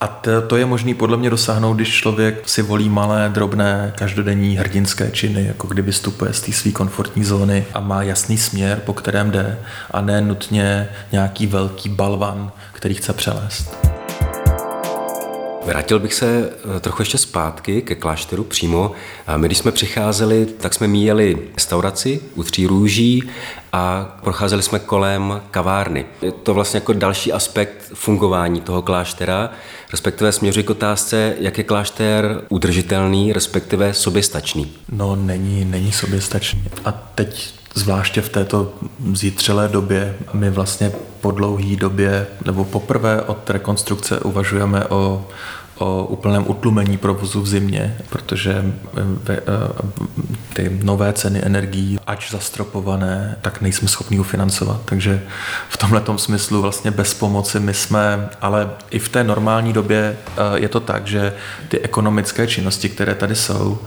A 0.00 0.06
to, 0.06 0.42
to 0.42 0.56
je 0.56 0.66
možné 0.66 0.94
podle 0.94 1.16
mě 1.16 1.30
dosáhnout, 1.30 1.74
když 1.74 1.94
člověk 1.94 2.48
si 2.48 2.62
volí 2.62 2.88
malé, 2.88 3.30
drobné, 3.34 3.92
každodenní 3.98 4.56
hrdinské 4.56 5.10
činy, 5.10 5.46
jako 5.46 5.66
kdy 5.66 5.82
vystupuje 5.82 6.32
z 6.32 6.40
té 6.40 6.52
své 6.52 6.70
komfortní 6.70 7.24
zóny 7.24 7.66
a 7.74 7.80
má 7.80 8.02
jasný 8.02 8.38
směr, 8.38 8.80
po 8.84 8.92
kterém 8.92 9.30
jde, 9.30 9.58
a 9.90 10.00
ne 10.00 10.20
nutně 10.20 10.88
nějaký 11.12 11.46
velký 11.46 11.88
balvan, 11.88 12.52
který 12.72 12.94
chce 12.94 13.12
přelézt. 13.12 13.95
Vrátil 15.66 15.98
bych 15.98 16.14
se 16.14 16.50
eh, 16.76 16.80
trochu 16.80 17.02
ještě 17.02 17.18
zpátky 17.18 17.82
ke 17.82 17.94
klášteru 17.94 18.44
přímo. 18.44 18.92
My, 19.36 19.46
když 19.46 19.58
jsme 19.58 19.72
přicházeli, 19.72 20.46
tak 20.46 20.74
jsme 20.74 20.88
míjeli 20.88 21.38
restauraci 21.54 22.20
u 22.34 22.42
Tří 22.42 22.66
růží 22.66 23.30
a 23.72 24.16
procházeli 24.22 24.62
jsme 24.62 24.78
kolem 24.78 25.42
kavárny. 25.50 26.06
Je 26.22 26.32
to 26.32 26.54
vlastně 26.54 26.78
jako 26.78 26.92
další 26.92 27.32
aspekt 27.32 27.90
fungování 27.94 28.60
toho 28.60 28.82
kláštera, 28.82 29.50
respektive 29.90 30.32
směřuji 30.32 30.62
k 30.62 30.70
otázce, 30.70 31.34
jak 31.40 31.58
je 31.58 31.64
klášter 31.64 32.42
udržitelný, 32.48 33.32
respektive 33.32 33.94
soběstačný. 33.94 34.72
No, 34.92 35.16
není, 35.16 35.64
není 35.64 35.92
soběstačný. 35.92 36.64
A 36.84 36.92
teď 36.92 37.55
zvláště 37.76 38.22
v 38.22 38.28
této 38.28 38.72
zítřelé 39.12 39.68
době 39.68 40.14
my 40.32 40.50
vlastně 40.50 40.92
po 41.20 41.30
dlouhé 41.30 41.76
době, 41.76 42.26
nebo 42.44 42.64
poprvé 42.64 43.22
od 43.22 43.50
rekonstrukce 43.50 44.20
uvažujeme 44.20 44.84
o 44.84 45.26
o 45.78 46.04
úplném 46.04 46.44
utlumení 46.46 46.96
provozu 46.96 47.42
v 47.42 47.48
zimě, 47.48 47.96
protože 48.08 48.72
eh, 48.98 49.42
ty 50.54 50.78
nové 50.82 51.12
ceny 51.12 51.40
energií, 51.44 51.98
ač 52.06 52.30
zastropované, 52.30 53.36
tak 53.42 53.60
nejsme 53.60 53.88
schopni 53.88 54.18
ufinancovat. 54.18 54.80
Takže 54.84 55.22
v 55.68 55.76
tomhle 55.76 56.02
smyslu 56.16 56.62
vlastně 56.62 56.90
bez 56.90 57.14
pomoci 57.14 57.60
my 57.60 57.74
jsme, 57.74 58.28
ale 58.40 58.70
i 58.90 58.98
v 58.98 59.08
té 59.08 59.24
normální 59.24 59.72
době 59.72 60.16
eh, 60.26 60.40
je 60.54 60.68
to 60.68 60.80
tak, 60.80 61.06
že 61.06 61.32
ty 61.68 61.80
ekonomické 61.80 62.46
činnosti, 62.46 62.88
které 62.88 63.14
tady 63.14 63.34
jsou, 63.34 63.78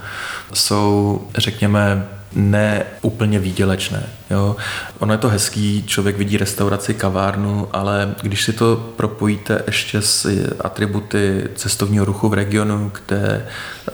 jsou, 0.52 1.20
řekněme, 1.36 2.06
ne 2.32 2.84
úplně 3.02 3.38
výdělečné. 3.38 4.06
Jo. 4.30 4.56
Ono 4.98 5.14
je 5.14 5.18
to 5.18 5.28
hezký, 5.28 5.84
člověk 5.86 6.16
vidí 6.16 6.36
restauraci, 6.36 6.94
kavárnu, 6.94 7.68
ale 7.72 8.14
když 8.22 8.44
si 8.44 8.52
to 8.52 8.76
propojíte 8.96 9.62
ještě 9.66 10.02
s 10.02 10.26
atributy 10.60 11.48
cestovního 11.54 12.04
ruchu 12.04 12.28
v 12.28 12.34
regionu, 12.34 12.92
kde 13.04 13.46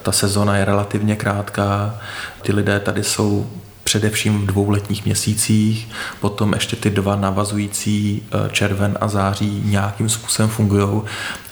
ta 0.03 0.13
sezona 0.13 0.57
je 0.57 0.65
relativně 0.65 1.17
krátká, 1.17 2.01
ty 2.43 2.53
lidé 2.53 2.81
tady 2.81 3.05
jsou 3.05 3.47
především 3.87 4.43
v 4.43 4.47
dvouletních 4.47 5.05
měsících, 5.05 5.89
potom 6.21 6.53
ještě 6.53 6.77
ty 6.77 6.91
dva 6.91 7.17
navazující 7.17 8.23
eh, 8.23 8.51
červen 8.53 8.99
a 9.01 9.09
září 9.09 9.63
nějakým 9.65 10.09
způsobem 10.09 10.51
fungují, 10.51 11.03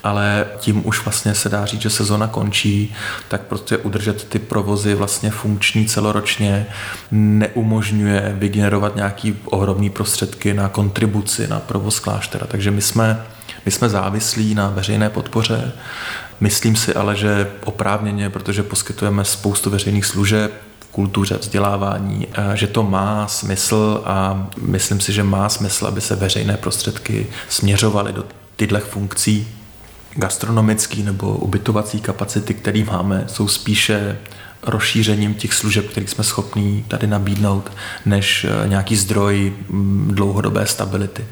ale 0.02 0.46
tím 0.58 0.86
už 0.86 1.04
vlastně 1.04 1.34
se 1.34 1.48
dá 1.48 1.66
říct, 1.66 1.80
že 1.80 1.90
sezona 1.90 2.26
končí, 2.26 2.94
tak 3.28 3.40
prostě 3.40 3.76
udržet 3.76 4.24
ty 4.24 4.38
provozy 4.38 4.94
vlastně 4.94 5.30
funkční 5.30 5.86
celoročně 5.86 6.66
neumožňuje 7.10 8.34
vygenerovat 8.38 8.96
nějaký 8.96 9.36
ohromný 9.44 9.90
prostředky 9.90 10.54
na 10.54 10.68
kontribuci 10.68 11.48
na 11.48 11.60
provoz 11.60 12.00
kláštera. 12.00 12.46
Takže 12.46 12.70
my 12.70 12.82
jsme, 12.82 13.22
my 13.66 13.70
jsme 13.72 13.88
závislí 13.88 14.54
na 14.54 14.68
veřejné 14.68 15.10
podpoře, 15.10 15.72
Myslím 16.40 16.76
si 16.76 16.94
ale, 16.94 17.16
že 17.16 17.50
oprávněně, 17.64 18.30
protože 18.30 18.62
poskytujeme 18.62 19.24
spoustu 19.24 19.70
veřejných 19.70 20.06
služeb, 20.06 20.52
kultuře, 20.94 21.38
vzdělávání, 21.38 22.26
že 22.54 22.66
to 22.66 22.82
má 22.82 23.28
smysl 23.28 24.02
a 24.04 24.46
myslím 24.60 25.00
si, 25.00 25.12
že 25.12 25.22
má 25.22 25.48
smysl, 25.48 25.86
aby 25.86 26.00
se 26.00 26.16
veřejné 26.16 26.56
prostředky 26.56 27.26
směřovaly 27.48 28.12
do 28.12 28.24
tyhle 28.56 28.80
funkcí. 28.80 29.48
Gastronomický 30.14 31.02
nebo 31.02 31.36
ubytovací 31.36 32.00
kapacity, 32.00 32.54
které 32.54 32.84
máme, 32.84 33.24
jsou 33.26 33.48
spíše 33.48 34.18
rozšířením 34.62 35.34
těch 35.34 35.54
služeb, 35.54 35.88
kterých 35.88 36.10
jsme 36.10 36.24
schopní 36.24 36.84
tady 36.88 37.06
nabídnout, 37.06 37.72
než 38.06 38.44
eh, 38.44 38.68
nějaký 38.68 38.96
zdroj 38.96 39.52
mm, 39.68 40.10
dlouhodobé 40.14 40.66
stability. 40.66 41.24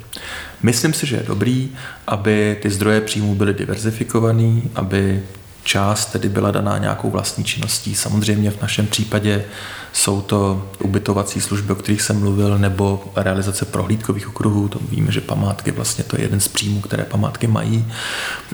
Myslím 0.62 0.92
si, 0.92 1.06
že 1.06 1.16
je 1.16 1.22
dobrý, 1.26 1.70
aby 2.06 2.58
ty 2.62 2.70
zdroje 2.70 3.00
příjmů 3.00 3.34
byly 3.34 3.54
diverzifikovaný, 3.54 4.70
aby 4.74 5.22
část 5.64 6.06
tedy 6.06 6.28
byla 6.28 6.50
daná 6.50 6.78
nějakou 6.78 7.10
vlastní 7.10 7.44
činností. 7.44 7.94
Samozřejmě 7.94 8.50
v 8.50 8.62
našem 8.62 8.86
případě 8.86 9.44
jsou 9.92 10.20
to 10.20 10.68
ubytovací 10.78 11.40
služby, 11.40 11.72
o 11.72 11.76
kterých 11.76 12.02
jsem 12.02 12.20
mluvil, 12.20 12.58
nebo 12.58 13.04
realizace 13.16 13.64
prohlídkových 13.64 14.28
okruhů. 14.28 14.68
To 14.68 14.78
víme, 14.90 15.12
že 15.12 15.20
památky 15.20 15.70
vlastně 15.70 16.04
to 16.04 16.16
je 16.16 16.22
jeden 16.22 16.40
z 16.40 16.48
příjmů, 16.48 16.80
které 16.80 17.04
památky 17.04 17.46
mají. 17.46 17.92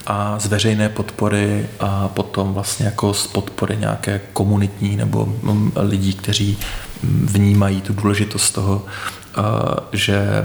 A 0.07 0.39
z 0.39 0.47
veřejné 0.47 0.89
podpory 0.89 1.69
a 1.81 2.09
potom 2.09 2.55
vlastně 2.55 2.87
jako 2.87 3.15
z 3.15 3.27
podpory 3.27 3.77
nějaké 3.77 4.21
komunitní 4.33 4.97
nebo 4.97 5.27
mm, 5.27 5.73
lidí, 5.77 6.15
kteří 6.15 6.59
mm, 7.03 7.27
vnímají 7.31 7.81
tu 7.81 7.93
důležitost 7.93 8.51
toho, 8.51 8.87
že 9.93 10.45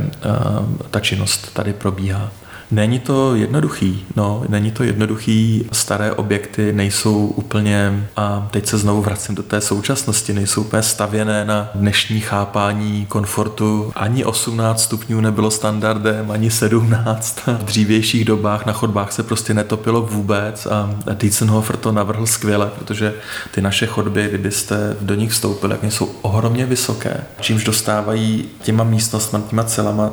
ta 0.92 1.00
činnost 1.00 1.54
tady 1.54 1.74
probíhá. 1.74 2.32
Není 2.74 3.00
to 3.00 3.36
jednoduchý, 3.36 4.06
no, 4.16 4.44
není 4.50 4.72
to 4.72 4.84
jednoduchý. 4.84 5.66
Staré 5.72 6.12
objekty 6.12 6.74
nejsou 6.74 7.28
úplně, 7.28 8.08
a 8.16 8.48
teď 8.52 8.68
se 8.68 8.78
znovu 8.78 9.02
vracím 9.02 9.36
do 9.36 9.44
té 9.44 9.62
současnosti, 9.62 10.34
nejsou 10.34 10.62
úplně 10.62 10.82
stavěné 10.84 11.46
na 11.46 11.70
dnešní 11.76 12.20
chápání 12.20 13.06
komfortu. 13.06 13.92
Ani 13.96 14.26
18 14.26 14.84
stupňů 14.84 15.22
nebylo 15.22 15.52
standardem, 15.52 16.32
ani 16.32 16.52
17. 16.52 17.40
V 17.48 17.64
dřívějších 17.64 18.26
dobách 18.26 18.66
na 18.66 18.74
chodbách 18.74 19.12
se 19.12 19.24
prostě 19.24 19.54
netopilo 19.54 20.02
vůbec 20.02 20.66
a 20.66 20.96
Dietzenhofer 21.14 21.78
to 21.78 21.92
navrhl 21.92 22.26
skvěle, 22.26 22.72
protože 22.80 23.14
ty 23.52 23.62
naše 23.62 23.86
chodby, 23.86 24.28
kdybyste 24.30 24.98
do 25.02 25.16
nich 25.16 25.32
vstoupili, 25.32 25.78
tak 25.78 25.92
jsou 25.92 26.10
ohromně 26.22 26.66
vysoké, 26.66 27.24
čímž 27.40 27.64
dostávají 27.64 28.46
těma 28.62 28.84
místnostmi, 28.84 29.40
těma 29.50 29.64
celama 29.64 30.12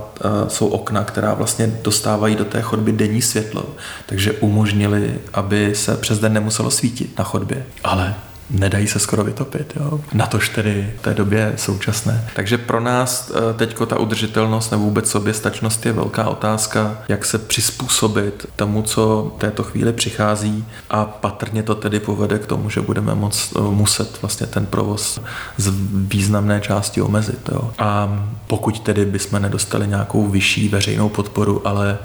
jsou 0.49 0.67
okna, 0.67 1.05
která 1.05 1.35
vlastně 1.35 1.79
dostávají 1.83 2.37
do 2.37 2.50
té 2.51 2.63
chodby 2.63 2.93
denní 2.93 3.23
světlo, 3.23 3.65
takže 4.07 4.33
umožnili, 4.33 5.15
aby 5.33 5.75
se 5.75 5.97
přes 5.97 6.19
den 6.19 6.33
nemuselo 6.33 6.71
svítit 6.71 7.19
na 7.19 7.25
chodbě. 7.25 7.67
Ale 7.85 8.15
nedají 8.51 8.87
se 8.87 8.99
skoro 8.99 9.25
vytopit. 9.25 9.73
Jo? 9.77 10.01
Natož 10.13 10.49
tedy 10.49 10.93
v 10.99 11.03
té 11.03 11.15
době 11.15 11.53
současné. 11.57 12.29
Takže 12.37 12.59
pro 12.59 12.81
nás 12.81 13.33
eh, 13.35 13.55
teďko 13.55 13.87
ta 13.87 13.99
udržitelnost 13.99 14.71
nebo 14.71 14.83
vůbec 14.83 15.11
soběstačnost 15.11 15.87
je 15.87 15.93
velká 15.93 16.29
otázka, 16.29 16.99
jak 17.09 17.25
se 17.25 17.39
přizpůsobit 17.39 18.47
tomu, 18.57 18.83
co 18.83 19.33
v 19.37 19.41
této 19.41 19.63
chvíli 19.63 19.93
přichází 19.93 20.65
a 20.91 21.05
patrně 21.05 21.63
to 21.63 21.75
tedy 21.75 22.01
povede 22.01 22.39
k 22.39 22.47
tomu, 22.47 22.71
že 22.71 22.81
budeme 22.81 23.15
moc, 23.15 23.53
eh, 23.57 23.61
muset 23.61 24.23
vlastně 24.23 24.47
ten 24.47 24.67
provoz 24.67 25.21
z 25.57 25.73
významné 25.93 26.61
části 26.61 27.03
omezit. 27.03 27.49
Jo? 27.53 27.73
A 27.79 28.21
pokud 28.47 28.81
tedy 28.81 29.05
bychom 29.05 29.43
nedostali 29.43 29.87
nějakou 29.89 30.27
vyšší 30.27 30.69
veřejnou 30.69 31.09
podporu, 31.09 31.69
ale 31.69 31.99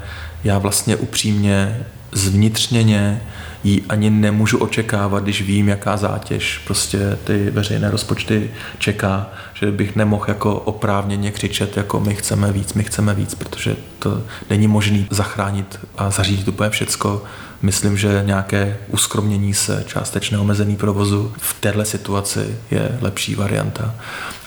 já 0.46 0.58
vlastně 0.58 0.96
upřímně 0.96 1.86
zvnitřněně 2.16 3.22
ji 3.64 3.82
ani 3.88 4.10
nemůžu 4.10 4.58
očekávat, 4.58 5.22
když 5.22 5.42
vím, 5.42 5.68
jaká 5.68 5.96
zátěž 5.96 6.60
prostě 6.66 7.18
ty 7.24 7.50
veřejné 7.50 7.90
rozpočty 7.90 8.50
čeká, 8.78 9.30
že 9.54 9.72
bych 9.72 9.96
nemohl 9.96 10.24
jako 10.28 10.54
oprávněně 10.54 11.30
křičet, 11.30 11.76
jako 11.76 12.00
my 12.00 12.14
chceme 12.14 12.52
víc, 12.52 12.74
my 12.74 12.84
chceme 12.84 13.14
víc, 13.14 13.34
protože 13.34 13.76
to 13.98 14.22
není 14.50 14.68
možné 14.68 15.06
zachránit 15.10 15.78
a 15.98 16.10
zařídit 16.10 16.48
úplně 16.48 16.70
všecko. 16.70 17.22
Myslím, 17.62 17.96
že 17.96 18.22
nějaké 18.26 18.76
uskromnění 18.88 19.54
se, 19.54 19.84
částečné 19.86 20.38
omezený 20.38 20.76
provozu 20.76 21.32
v 21.38 21.60
této 21.60 21.84
situaci 21.84 22.56
je 22.70 22.98
lepší 23.00 23.34
varianta. 23.34 23.94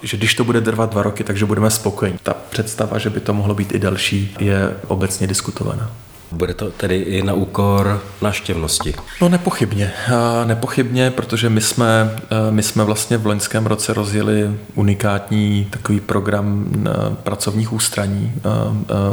Že 0.03 0.17
když 0.17 0.33
to 0.33 0.43
bude 0.43 0.61
trvat 0.61 0.91
dva 0.91 1.03
roky, 1.03 1.23
takže 1.23 1.45
budeme 1.45 1.69
spokojeni. 1.69 2.19
Ta 2.23 2.33
představa, 2.49 2.97
že 2.97 3.09
by 3.09 3.19
to 3.19 3.33
mohlo 3.33 3.55
být 3.55 3.71
i 3.75 3.79
delší, 3.79 4.35
je 4.39 4.75
obecně 4.87 5.27
diskutovaná. 5.27 5.91
Bude 6.31 6.53
to 6.53 6.71
tedy 6.71 6.95
i 6.95 7.23
na 7.23 7.33
úkor 7.33 8.03
naštěvnosti? 8.21 8.93
No 9.21 9.29
nepochybně. 9.29 9.91
Nepochybně, 10.45 11.11
protože 11.11 11.49
my 11.49 11.61
jsme, 11.61 12.15
my 12.49 12.63
jsme 12.63 12.83
vlastně 12.83 13.17
v 13.17 13.25
loňském 13.25 13.65
roce 13.65 13.93
rozjeli 13.93 14.51
unikátní 14.75 15.67
takový 15.69 15.99
program 15.99 16.65
pracovních 17.23 17.73
ústraní 17.73 18.33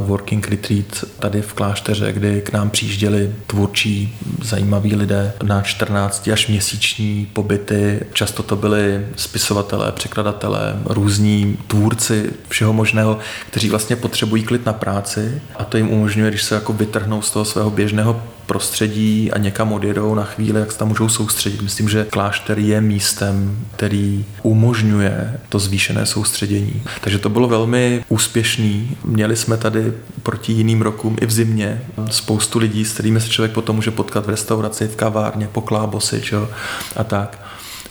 Working 0.01 0.49
Retreat 0.49 1.05
tady 1.19 1.43
v 1.43 1.53
klášteře, 1.53 2.13
kdy 2.13 2.41
k 2.41 2.53
nám 2.53 2.71
přijížděli 2.71 3.35
tvůrčí, 3.47 4.19
zajímaví 4.43 4.97
lidé 4.97 5.33
na 5.43 5.63
14 5.63 6.29
až 6.29 6.49
měsíční 6.49 7.27
pobyty. 7.33 8.01
Často 8.13 8.43
to 8.43 8.57
byli 8.57 9.07
spisovatelé, 9.17 9.93
překladatelé, 9.93 10.77
různí 10.85 11.59
tvůrci 11.67 12.31
všeho 12.49 12.73
možného, 12.73 13.19
kteří 13.51 13.71
vlastně 13.71 13.97
potřebují 13.97 14.43
klid 14.43 14.67
na 14.67 14.73
práci 14.73 15.43
a 15.57 15.65
to 15.65 15.77
jim 15.77 15.91
umožňuje, 15.91 16.31
když 16.31 16.43
se 16.43 16.55
jako 16.55 16.73
vytrhnou 16.73 17.06
vytrhnou 17.07 17.23
z 17.23 17.31
toho 17.31 17.45
svého 17.45 17.71
běžného 17.71 18.23
prostředí 18.47 19.33
a 19.33 19.39
někam 19.39 19.73
odjedou 19.73 20.15
na 20.15 20.25
chvíli, 20.25 20.61
jak 20.61 20.73
se 20.73 20.79
tam 20.79 20.89
můžou 20.89 21.09
soustředit. 21.09 21.63
Myslím, 21.63 21.89
že 21.89 22.05
klášter 22.05 22.59
je 22.59 22.81
místem, 22.81 23.59
který 23.77 24.25
umožňuje 24.43 25.41
to 25.49 25.59
zvýšené 25.59 26.07
soustředění. 26.07 26.83
Takže 27.01 27.19
to 27.19 27.29
bylo 27.29 27.49
velmi 27.49 28.05
úspěšný. 28.09 28.97
Měli 29.05 29.37
jsme 29.37 29.57
tady 29.57 29.93
proti 30.23 30.53
jiným 30.53 30.83
rokům 30.83 31.17
i 31.21 31.27
v 31.27 31.31
zimě 31.31 31.83
spoustu 32.11 32.59
lidí, 32.59 32.85
s 32.85 32.93
kterými 32.93 33.21
se 33.21 33.29
člověk 33.29 33.53
potom 33.53 33.77
může 33.77 33.91
potkat 33.91 34.27
v 34.27 34.31
restauraci, 34.31 34.89
v 34.89 34.97
kavárně, 34.97 35.49
po 35.53 35.61
klábosy 35.61 36.21
čo, 36.21 36.49
a 36.97 37.05
tak 37.05 37.46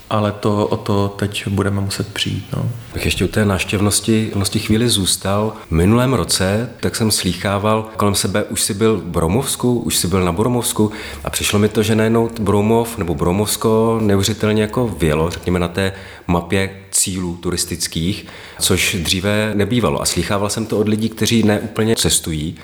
ale 0.10 0.32
to, 0.32 0.68
o 0.68 0.78
to 0.78 1.16
teď 1.18 1.48
budeme 1.48 1.82
muset 1.82 2.14
přijít. 2.14 2.46
No. 2.56 2.70
Bych 2.94 3.06
ještě 3.06 3.26
u 3.26 3.28
té 3.28 3.46
návštěvnosti 3.46 4.32
vlastně 4.36 4.62
chvíli 4.62 4.90
zůstal. 4.90 5.54
V 5.68 5.72
minulém 5.72 6.14
roce 6.14 6.70
tak 6.80 6.96
jsem 6.96 7.12
slýchával 7.12 7.90
kolem 7.98 8.16
sebe, 8.16 8.44
už 8.44 8.62
si 8.62 8.74
byl 8.74 8.98
v 8.98 9.04
Bromovsku, 9.04 9.80
už 9.80 9.98
si 9.98 10.08
byl 10.08 10.26
na 10.26 10.32
Bromovsku 10.32 10.92
a 11.24 11.30
přišlo 11.30 11.60
mi 11.60 11.70
to, 11.70 11.84
že 11.84 11.96
najednou 11.96 12.30
Bromov 12.40 12.98
nebo 12.98 13.16
Bromovsko 13.16 14.00
neuvěřitelně 14.02 14.62
jako 14.62 14.88
vělo, 14.88 15.30
řekněme 15.30 15.60
na 15.60 15.68
té 15.68 15.92
mapě 16.28 16.70
cílů 16.92 17.38
turistických, 17.42 18.26
což 18.60 18.96
dříve 19.00 19.52
nebývalo. 19.56 20.02
A 20.02 20.06
slýchával 20.06 20.50
jsem 20.50 20.66
to 20.66 20.80
od 20.80 20.90
lidí, 20.90 21.10
kteří 21.10 21.44
neúplně 21.44 21.96
cestují, 21.96 22.56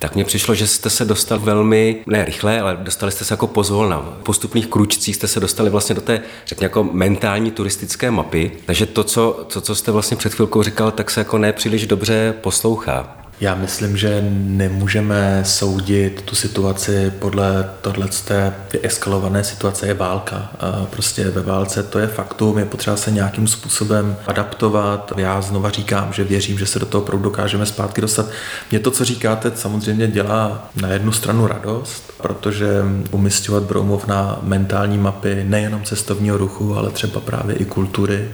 tak 0.00 0.14
mně 0.14 0.24
přišlo, 0.24 0.54
že 0.54 0.66
jste 0.66 0.90
se 0.90 1.04
dostal 1.04 1.38
velmi, 1.38 2.02
ne 2.06 2.24
rychle, 2.24 2.60
ale 2.60 2.76
dostali 2.80 3.12
jste 3.12 3.24
se 3.24 3.34
jako 3.34 3.46
pozvolna. 3.46 3.98
V 4.20 4.22
postupných 4.22 4.66
kručcích 4.66 5.16
jste 5.16 5.28
se 5.28 5.40
dostali 5.40 5.70
vlastně 5.70 5.94
do 5.94 6.00
té, 6.00 6.22
řekněme, 6.46 6.64
jako 6.64 6.84
mentální 6.84 7.50
turistické 7.50 8.10
mapy. 8.10 8.52
Takže 8.66 8.86
to, 8.86 9.04
co, 9.04 9.46
to, 9.52 9.60
co 9.60 9.74
jste 9.74 9.92
vlastně 9.92 10.16
před 10.16 10.34
chvilkou 10.34 10.62
říkal, 10.62 10.90
tak 10.90 11.10
se 11.10 11.20
jako 11.20 11.38
nepříliš 11.38 11.86
dobře 11.86 12.34
poslouchá. 12.40 13.16
Já 13.40 13.54
myslím, 13.54 13.96
že 13.96 14.24
nemůžeme 14.32 15.40
soudit 15.44 16.22
tu 16.24 16.36
situaci 16.36 17.12
podle 17.18 17.70
tohle 17.80 18.08
té 18.24 18.52
eskalované 18.82 19.44
situace 19.44 19.86
je 19.86 19.94
válka. 19.94 20.50
Prostě 20.90 21.24
ve 21.24 21.42
válce 21.42 21.82
to 21.82 21.98
je 21.98 22.06
faktum, 22.06 22.58
je 22.58 22.64
potřeba 22.64 22.96
se 22.96 23.10
nějakým 23.10 23.48
způsobem 23.48 24.16
adaptovat. 24.26 25.12
Já 25.16 25.40
znova 25.40 25.70
říkám, 25.70 26.12
že 26.12 26.24
věřím, 26.24 26.58
že 26.58 26.66
se 26.66 26.78
do 26.78 26.86
toho 26.86 27.02
opravdu 27.02 27.24
dokážeme 27.24 27.66
zpátky 27.66 28.00
dostat. 28.00 28.26
Mě 28.70 28.80
to, 28.80 28.90
co 28.90 29.04
říkáte, 29.04 29.52
samozřejmě 29.54 30.08
dělá 30.08 30.70
na 30.82 30.88
jednu 30.88 31.12
stranu 31.12 31.46
radost, 31.46 32.12
protože 32.22 32.68
umistovat 33.10 33.62
Broumov 33.62 34.06
na 34.06 34.38
mentální 34.42 34.98
mapy 34.98 35.44
nejenom 35.44 35.82
cestovního 35.84 36.38
ruchu, 36.38 36.76
ale 36.76 36.90
třeba 36.90 37.20
právě 37.20 37.56
i 37.56 37.64
kultury, 37.64 38.28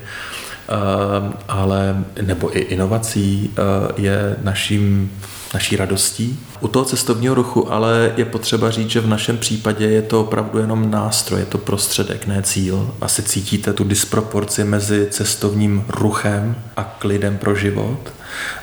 ale 1.49 2.05
nebo 2.23 2.57
i 2.57 2.61
inovací 2.61 3.51
eh, 3.51 3.63
je 3.97 4.37
naším, 4.43 5.13
naší 5.55 5.77
radostí. 5.77 6.39
U 6.61 6.69
toho 6.69 6.85
cestovního 6.85 7.35
ruchu 7.35 7.73
ale 7.73 8.13
je 8.17 8.25
potřeba 8.25 8.71
říct, 8.71 8.91
že 8.91 9.01
v 9.01 9.07
našem 9.07 9.39
případě 9.39 9.85
je 9.85 10.03
to 10.03 10.21
opravdu 10.21 10.59
jenom 10.59 10.91
nástroj, 10.91 11.41
je 11.41 11.47
to 11.47 11.59
prostředek, 11.59 12.27
ne 12.27 12.43
cíl. 12.43 12.95
Asi 13.01 13.23
cítíte 13.23 13.73
tu 13.73 13.85
disproporci 13.85 14.65
mezi 14.65 15.07
cestovním 15.11 15.85
ruchem 15.89 16.57
a 16.77 16.97
klidem 16.99 17.39
pro 17.39 17.55
život. 17.55 17.99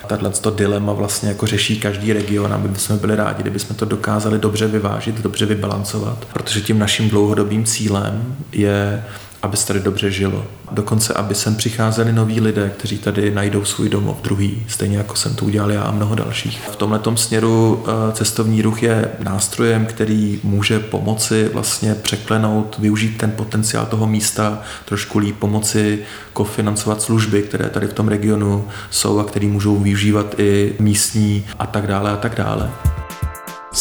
Tahle 0.08 0.30
to 0.30 0.50
dilema 0.52 0.94
vlastně 0.94 1.30
jako 1.30 1.48
řeší 1.48 1.80
každý 1.80 2.13
region, 2.13 2.54
aby 2.54 2.80
jsme 2.80 2.96
byli 2.96 3.16
rádi, 3.16 3.42
kdyby 3.42 3.60
jsme 3.60 3.76
to 3.76 3.86
dokázali 3.86 4.39
dobře 4.39 4.68
vyvážit, 4.68 5.22
dobře 5.22 5.46
vybalancovat, 5.46 6.26
protože 6.34 6.62
tím 6.62 6.80
naším 6.80 7.10
dlouhodobým 7.10 7.66
cílem 7.66 8.36
je 8.52 9.04
aby 9.43 9.58
se 9.58 9.67
tady 9.67 9.79
dobře 9.79 10.12
žilo. 10.12 10.45
Dokonce, 10.71 11.13
aby 11.13 11.36
sem 11.36 11.56
přicházeli 11.56 12.13
noví 12.13 12.41
lidé, 12.41 12.71
kteří 12.77 12.97
tady 12.97 13.32
najdou 13.32 13.65
svůj 13.65 13.89
domov 13.89 14.21
druhý, 14.21 14.63
stejně 14.67 14.97
jako 14.97 15.15
jsem 15.15 15.36
to 15.36 15.45
udělal 15.45 15.71
já 15.71 15.82
a 15.82 15.91
mnoho 15.91 16.15
dalších. 16.15 16.62
V 16.71 16.75
tomhle 16.75 16.99
směru 17.15 17.84
eh, 17.88 18.13
cestovní 18.13 18.62
ruch 18.62 18.84
je 18.84 19.12
nástrojem, 19.23 19.86
který 19.86 20.39
může 20.43 20.79
pomoci 20.79 21.49
vlastně 21.53 21.95
překlenout, 21.95 22.77
využít 22.79 23.17
ten 23.17 23.32
potenciál 23.32 23.86
toho 23.86 24.08
místa, 24.08 24.62
trošku 24.86 25.19
líp 25.19 25.36
pomoci 25.39 25.99
kofinancovat 26.34 27.01
služby, 27.01 27.41
které 27.41 27.69
tady 27.69 27.88
v 27.88 27.93
tom 27.93 28.08
regionu 28.08 28.67
jsou 28.89 29.19
a 29.19 29.23
které 29.23 29.47
můžou 29.47 29.79
využívat 29.79 30.36
i 30.39 30.75
místní 30.79 31.45
a 31.60 31.65
tak 31.65 31.88
dále 31.88 32.12
a 32.12 32.17
tak 32.17 32.36
dále. 32.36 32.71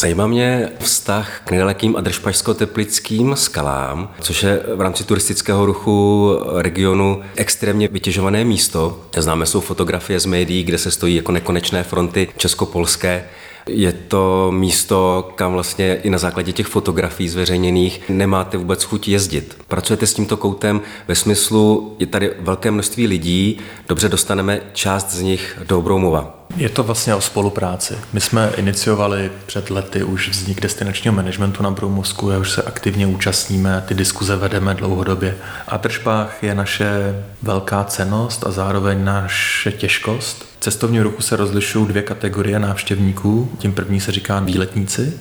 Zajímá 0.03 0.27
mě 0.27 0.69
vztah 0.79 1.41
k 1.45 1.51
nedalekým 1.51 1.95
a 1.95 2.01
držpašsko-teplickým 2.01 3.35
skalám, 3.35 4.11
což 4.21 4.43
je 4.43 4.63
v 4.75 4.81
rámci 4.81 5.03
turistického 5.03 5.65
ruchu 5.65 6.29
regionu 6.55 7.21
extrémně 7.35 7.87
vytěžované 7.87 8.43
místo. 8.43 8.99
Známe 9.17 9.45
jsou 9.45 9.59
fotografie 9.59 10.19
z 10.19 10.25
médií, 10.25 10.63
kde 10.63 10.77
se 10.77 10.91
stojí 10.91 11.15
jako 11.15 11.31
nekonečné 11.31 11.83
fronty 11.83 12.27
česko-polské. 12.37 13.25
Je 13.67 13.91
to 13.91 14.51
místo, 14.51 15.31
kam 15.35 15.53
vlastně 15.53 15.95
i 15.95 16.09
na 16.09 16.17
základě 16.17 16.51
těch 16.51 16.67
fotografií 16.67 17.29
zveřejněných 17.29 18.01
nemáte 18.09 18.57
vůbec 18.57 18.83
chuť 18.83 19.07
jezdit. 19.07 19.57
Pracujete 19.67 20.07
s 20.07 20.13
tímto 20.13 20.37
koutem 20.37 20.81
ve 21.07 21.15
smyslu, 21.15 21.95
je 21.99 22.07
tady 22.07 22.31
velké 22.39 22.71
množství 22.71 23.07
lidí, 23.07 23.59
dobře 23.89 24.09
dostaneme 24.09 24.61
část 24.73 25.11
z 25.11 25.21
nich 25.21 25.59
do 25.67 25.79
Obroumova. 25.79 26.42
Je 26.55 26.69
to 26.69 26.83
vlastně 26.83 27.15
o 27.15 27.21
spolupráci. 27.21 27.97
My 28.13 28.21
jsme 28.21 28.51
iniciovali 28.57 29.31
před 29.45 29.69
lety 29.69 30.03
už 30.03 30.29
vznik 30.29 30.61
destinačního 30.61 31.15
managementu 31.15 31.63
na 31.63 31.71
Broumovsku 31.71 32.31
a 32.31 32.37
už 32.37 32.51
se 32.51 32.61
aktivně 32.61 33.07
účastníme, 33.07 33.83
ty 33.87 33.93
diskuze 33.93 34.35
vedeme 34.35 34.75
dlouhodobě. 34.75 35.35
A 35.67 35.77
Tržbách 35.77 36.43
je 36.43 36.55
naše 36.55 37.15
velká 37.41 37.83
cenost 37.83 38.47
a 38.47 38.51
zároveň 38.51 39.03
naše 39.03 39.71
těžkost. 39.71 40.45
V 40.59 40.63
cestovním 40.63 41.01
ruchu 41.01 41.21
se 41.21 41.35
rozlišují 41.35 41.87
dvě 41.87 42.01
kategorie 42.01 42.59
návštěvníků. 42.59 43.51
Tím 43.57 43.73
první 43.73 43.99
se 43.99 44.11
říká 44.11 44.39
výletníci 44.39 45.13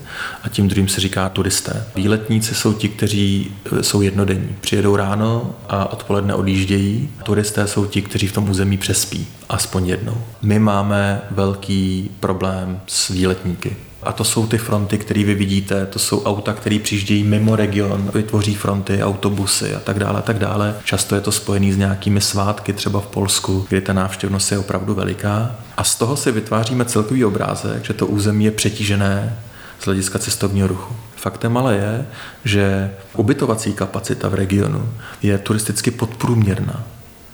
a 0.42 0.48
tím 0.48 0.68
druhým 0.68 0.88
se 0.88 1.00
říká 1.00 1.28
turisté. 1.28 1.84
Výletníci 1.94 2.54
jsou 2.54 2.72
ti, 2.72 2.88
kteří 2.88 3.52
e, 3.78 3.82
jsou 3.82 4.00
jednodenní. 4.00 4.56
Přijedou 4.60 4.96
ráno 4.96 5.54
a 5.68 5.92
odpoledne 5.92 6.34
odjíždějí. 6.34 7.10
Turisté 7.22 7.66
jsou 7.66 7.86
ti, 7.86 8.02
kteří 8.02 8.26
v 8.26 8.32
tom 8.32 8.50
území 8.50 8.78
přespí 8.78 9.28
aspoň 9.52 9.88
jednou. 9.88 10.16
My 10.42 10.58
máme 10.58 11.20
velký 11.30 12.10
problém 12.20 12.80
s 12.86 13.08
výletníky. 13.08 13.76
A 14.02 14.12
to 14.12 14.24
jsou 14.24 14.46
ty 14.46 14.58
fronty, 14.58 14.98
které 14.98 15.24
vy 15.24 15.34
vidíte, 15.34 15.86
to 15.86 15.98
jsou 15.98 16.22
auta, 16.22 16.52
které 16.52 16.78
přijíždějí 16.78 17.24
mimo 17.24 17.56
region, 17.56 18.10
vytvoří 18.14 18.54
fronty, 18.54 19.02
autobusy 19.02 19.74
a 19.74 19.80
tak 19.80 19.98
dále, 19.98 20.18
a 20.18 20.22
tak 20.22 20.38
dále. 20.38 20.74
Často 20.84 21.14
je 21.14 21.20
to 21.20 21.32
spojený 21.32 21.72
s 21.72 21.76
nějakými 21.76 22.20
svátky, 22.20 22.72
třeba 22.72 23.00
v 23.00 23.06
Polsku, 23.06 23.66
kde 23.68 23.80
ta 23.80 23.92
návštěvnost 23.92 24.52
je 24.52 24.58
opravdu 24.58 24.94
veliká. 24.94 25.56
A 25.76 25.84
z 25.84 25.94
toho 25.94 26.16
si 26.16 26.32
vytváříme 26.32 26.84
celkový 26.84 27.24
obrázek, 27.24 27.84
že 27.84 27.92
to 27.92 28.06
území 28.06 28.44
je 28.44 28.50
přetížené 28.50 29.38
z 29.80 29.84
hlediska 29.84 30.18
cestovního 30.18 30.68
ruchu. 30.68 30.94
Faktem 31.16 31.56
ale 31.56 31.74
je, 31.74 32.06
že 32.44 32.94
ubytovací 33.16 33.72
kapacita 33.72 34.28
v 34.28 34.34
regionu 34.34 34.88
je 35.22 35.38
turisticky 35.38 35.90
podprůměrná. 35.90 36.84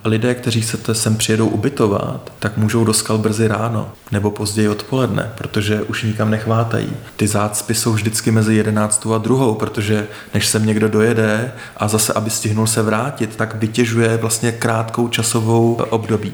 Lidé, 0.08 0.34
kteří 0.34 0.62
se 0.62 0.94
sem 0.94 1.16
přijedou 1.16 1.48
ubytovat, 1.48 2.32
tak 2.38 2.56
můžou 2.56 2.84
do 2.84 2.94
skal 2.94 3.18
brzy 3.18 3.48
ráno 3.48 3.92
nebo 4.12 4.30
později 4.30 4.68
odpoledne, 4.68 5.32
protože 5.38 5.82
už 5.82 6.02
nikam 6.02 6.30
nechvátají. 6.30 6.90
Ty 7.16 7.26
zácpy 7.26 7.74
jsou 7.74 7.92
vždycky 7.92 8.30
mezi 8.30 8.54
jedenáctou 8.54 9.14
a 9.14 9.18
druhou, 9.18 9.54
protože 9.54 10.06
než 10.34 10.46
sem 10.46 10.66
někdo 10.66 10.88
dojede 10.88 11.52
a 11.76 11.88
zase, 11.88 12.12
aby 12.12 12.30
stihnul 12.30 12.66
se 12.66 12.82
vrátit, 12.82 13.36
tak 13.36 13.54
vytěžuje 13.54 14.16
vlastně 14.16 14.52
krátkou 14.52 15.08
časovou 15.08 15.74
období. 15.90 16.32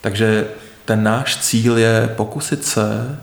Takže 0.00 0.46
ten 0.84 1.02
náš 1.02 1.36
cíl 1.36 1.78
je 1.78 2.14
pokusit 2.16 2.64
se 2.64 3.18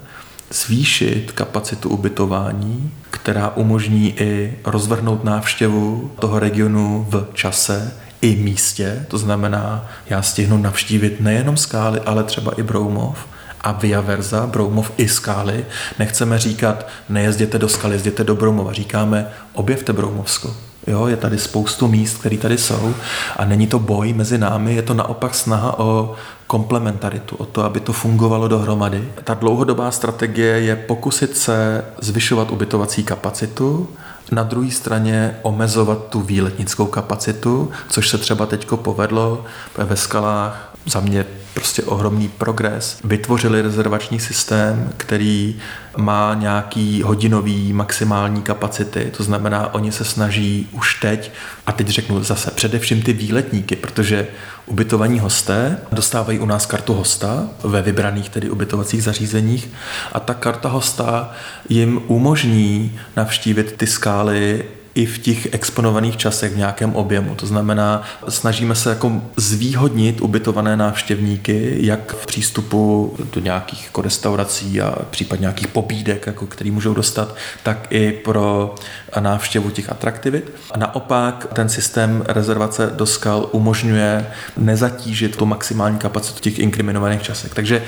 zvýšit 0.52 1.32
kapacitu 1.32 1.90
ubytování, 1.90 2.94
která 3.12 3.50
umožní 3.56 4.20
i 4.20 4.58
rozvrhnout 4.66 5.24
návštěvu 5.24 6.12
toho 6.20 6.40
regionu 6.40 7.08
v 7.10 7.28
čase 7.34 7.94
i 8.24 8.36
místě. 8.36 9.06
To 9.08 9.18
znamená, 9.18 9.86
já 10.10 10.22
stihnu 10.22 10.58
navštívit 10.58 11.22
nejenom 11.22 11.58
skály, 11.58 12.00
ale 12.00 12.24
třeba 12.24 12.52
i 12.52 12.64
Broumov 12.64 13.18
a 13.62 13.72
via 13.72 14.02
versa, 14.02 14.48
Broumov 14.48 14.92
i 14.98 15.08
skály. 15.08 15.66
Nechceme 16.00 16.40
říkat, 16.40 16.88
nejezděte 17.10 17.60
do 17.60 17.70
skaly, 17.70 17.96
jezděte 17.96 18.24
do 18.24 18.36
Broumova. 18.36 18.74
Říkáme, 18.74 19.28
objevte 19.54 19.94
Broumovsko. 19.94 20.56
Jo, 20.88 21.08
je 21.08 21.18
tady 21.18 21.38
spoustu 21.38 21.88
míst, 21.88 22.18
které 22.18 22.38
tady 22.38 22.58
jsou 22.58 22.94
a 23.38 23.46
není 23.46 23.68
to 23.68 23.80
boj 23.80 24.14
mezi 24.14 24.38
námi, 24.38 24.76
je 24.76 24.82
to 24.82 24.94
naopak 24.94 25.36
snaha 25.36 25.80
o 25.80 26.16
komplementaritu, 26.48 27.36
o 27.36 27.46
to, 27.46 27.64
aby 27.64 27.80
to 27.80 27.94
fungovalo 27.94 28.48
dohromady. 28.48 29.10
Ta 29.24 29.34
dlouhodobá 29.34 29.92
strategie 29.92 30.60
je 30.60 30.76
pokusit 30.76 31.38
se 31.38 31.86
zvyšovat 32.02 32.52
ubytovací 32.52 33.04
kapacitu, 33.04 33.90
na 34.36 34.44
druhé 34.44 34.72
straně 34.72 35.38
omezovat 35.42 36.08
tu 36.10 36.22
výletnickou 36.22 36.86
kapacitu, 36.86 37.72
což 37.90 38.10
se 38.10 38.18
třeba 38.18 38.46
teďko 38.46 38.78
povedlo 38.78 39.46
ve 39.78 39.96
skalách. 39.96 40.74
Za 40.86 41.00
mě 41.00 41.26
prostě 41.54 41.84
ohromný 41.84 42.28
progres. 42.30 43.00
Vytvořili 43.04 43.62
rezervační 43.62 44.20
systém, 44.20 44.90
který 44.98 45.56
má 45.98 46.34
nějaký 46.34 47.04
hodinový 47.04 47.74
maximální 47.74 48.42
kapacity, 48.42 49.12
to 49.18 49.24
znamená, 49.24 49.74
oni 49.74 49.92
se 49.92 50.06
snaží 50.06 50.70
už 50.72 51.00
teď, 51.00 51.32
a 51.66 51.72
teď 51.72 51.88
řeknu 51.88 52.24
zase 52.24 52.52
především 52.52 53.02
ty 53.02 53.14
výletníky, 53.14 53.76
protože 53.76 54.28
ubytovaní 54.66 55.20
hosté 55.20 55.78
dostávají 55.92 56.40
u 56.40 56.46
nás 56.46 56.66
kartu 56.66 56.94
hosta 56.94 57.48
ve 57.64 57.82
vybraných 57.82 58.30
tedy 58.30 58.50
ubytovacích 58.50 59.04
zařízeních 59.04 59.70
a 60.14 60.20
ta 60.20 60.34
karta 60.34 60.70
hosta 60.70 61.32
jim 61.70 62.02
umožní 62.08 63.00
navštívit 63.16 63.72
ty 63.78 63.88
skály 63.88 64.64
i 64.96 65.06
v 65.06 65.18
těch 65.18 65.54
exponovaných 65.54 66.18
časech 66.18 66.54
v 66.54 66.58
nějakém 66.58 66.96
objemu. 66.96 67.36
To 67.36 67.46
znamená, 67.46 68.02
snažíme 68.30 68.76
se 68.76 68.90
jako 68.90 69.22
zvýhodnit 69.38 70.22
ubytované 70.22 70.78
návštěvníky, 70.78 71.78
jak 71.80 72.14
v 72.14 72.26
přístupu 72.26 73.16
do 73.34 73.42
nějakých 73.42 73.86
jako 73.86 74.02
restaurací 74.02 74.82
a 74.82 74.96
případně 75.10 75.44
nějakých 75.44 75.68
pobídek, 75.68 76.28
jako 76.28 76.46
který 76.46 76.72
můžou 76.72 76.94
dostat, 76.94 77.36
tak 77.64 77.88
i 77.90 78.12
pro 78.12 78.76
návštěvu 79.20 79.70
těch 79.70 79.90
atraktivit. 79.90 80.52
A 80.72 80.78
naopak 80.78 81.48
ten 81.54 81.70
systém 81.70 82.24
rezervace 82.28 82.92
do 82.96 83.06
skal 83.06 83.50
umožňuje 83.52 84.28
nezatížit 84.58 85.36
tu 85.36 85.46
maximální 85.46 85.98
kapacitu 85.98 86.40
těch 86.40 86.60
inkriminovaných 86.60 87.22
časech. 87.22 87.54
Takže 87.54 87.84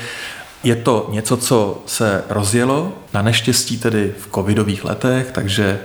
je 0.64 0.76
to 0.76 1.08
něco, 1.12 1.36
co 1.36 1.82
se 1.86 2.24
rozjelo, 2.28 2.92
na 3.14 3.22
neštěstí 3.22 3.78
tedy 3.78 4.14
v 4.18 4.34
covidových 4.34 4.84
letech, 4.84 5.30
takže 5.32 5.78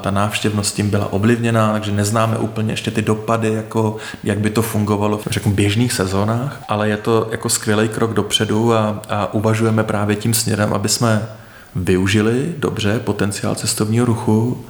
ta 0.00 0.10
návštěvnost 0.10 0.74
tím 0.74 0.90
byla 0.90 1.12
ovlivněná, 1.12 1.72
takže 1.72 1.92
neznáme 1.92 2.38
úplně 2.38 2.72
ještě 2.72 2.90
ty 2.90 3.02
dopady, 3.02 3.52
jako 3.52 3.96
jak 4.24 4.38
by 4.38 4.50
to 4.50 4.62
fungovalo 4.62 5.18
v 5.18 5.26
řeknu, 5.30 5.52
běžných 5.52 5.92
sezónách, 5.92 6.62
ale 6.68 6.88
je 6.88 6.96
to 6.96 7.28
jako 7.30 7.48
skvělý 7.48 7.88
krok 7.88 8.14
dopředu 8.14 8.74
a, 8.74 9.02
a 9.08 9.34
uvažujeme 9.34 9.84
právě 9.84 10.16
tím 10.16 10.34
směrem, 10.34 10.72
aby 10.72 10.88
jsme 10.88 11.28
využili 11.74 12.54
dobře 12.58 12.98
potenciál 12.98 13.54
cestovního 13.54 14.06
ruchu, 14.06 14.64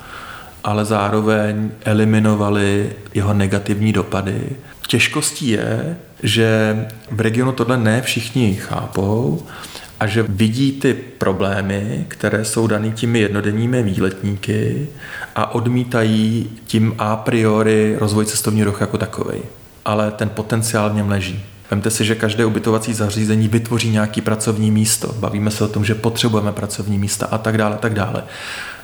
ale 0.64 0.84
zároveň 0.84 1.70
eliminovali 1.84 2.92
jeho 3.14 3.34
negativní 3.34 3.92
dopady. 3.92 4.56
Těžkostí 4.86 5.48
je, 5.48 5.96
že 6.22 6.76
v 7.10 7.20
regionu 7.20 7.52
tohle 7.52 7.76
ne 7.76 8.02
všichni 8.02 8.54
chápou 8.54 9.42
a 10.00 10.06
že 10.06 10.22
vidí 10.22 10.72
ty 10.72 10.94
problémy, 10.94 12.04
které 12.08 12.44
jsou 12.44 12.66
daný 12.66 12.92
těmi 12.92 13.18
jednodenními 13.18 13.82
výletníky 13.82 14.88
a 15.36 15.54
odmítají 15.54 16.50
tím 16.64 16.94
a 16.98 17.16
priori 17.16 17.96
rozvoj 17.98 18.26
cestovní 18.26 18.64
ruch 18.64 18.80
jako 18.80 18.98
takový. 18.98 19.38
Ale 19.84 20.10
ten 20.10 20.28
potenciál 20.28 20.90
v 20.90 20.94
něm 20.94 21.08
leží. 21.08 21.44
Vemte 21.70 21.90
si, 21.90 22.04
že 22.04 22.14
každé 22.14 22.44
ubytovací 22.44 22.94
zařízení 22.94 23.48
vytvoří 23.48 23.90
nějaký 23.90 24.20
pracovní 24.20 24.70
místo. 24.70 25.14
Bavíme 25.18 25.50
se 25.50 25.64
o 25.64 25.68
tom, 25.68 25.84
že 25.84 25.94
potřebujeme 25.94 26.52
pracovní 26.52 26.98
místa 26.98 27.26
a 27.30 27.38
tak 27.38 27.58
dále, 27.58 27.76
tak 27.76 27.94
dále 27.94 28.22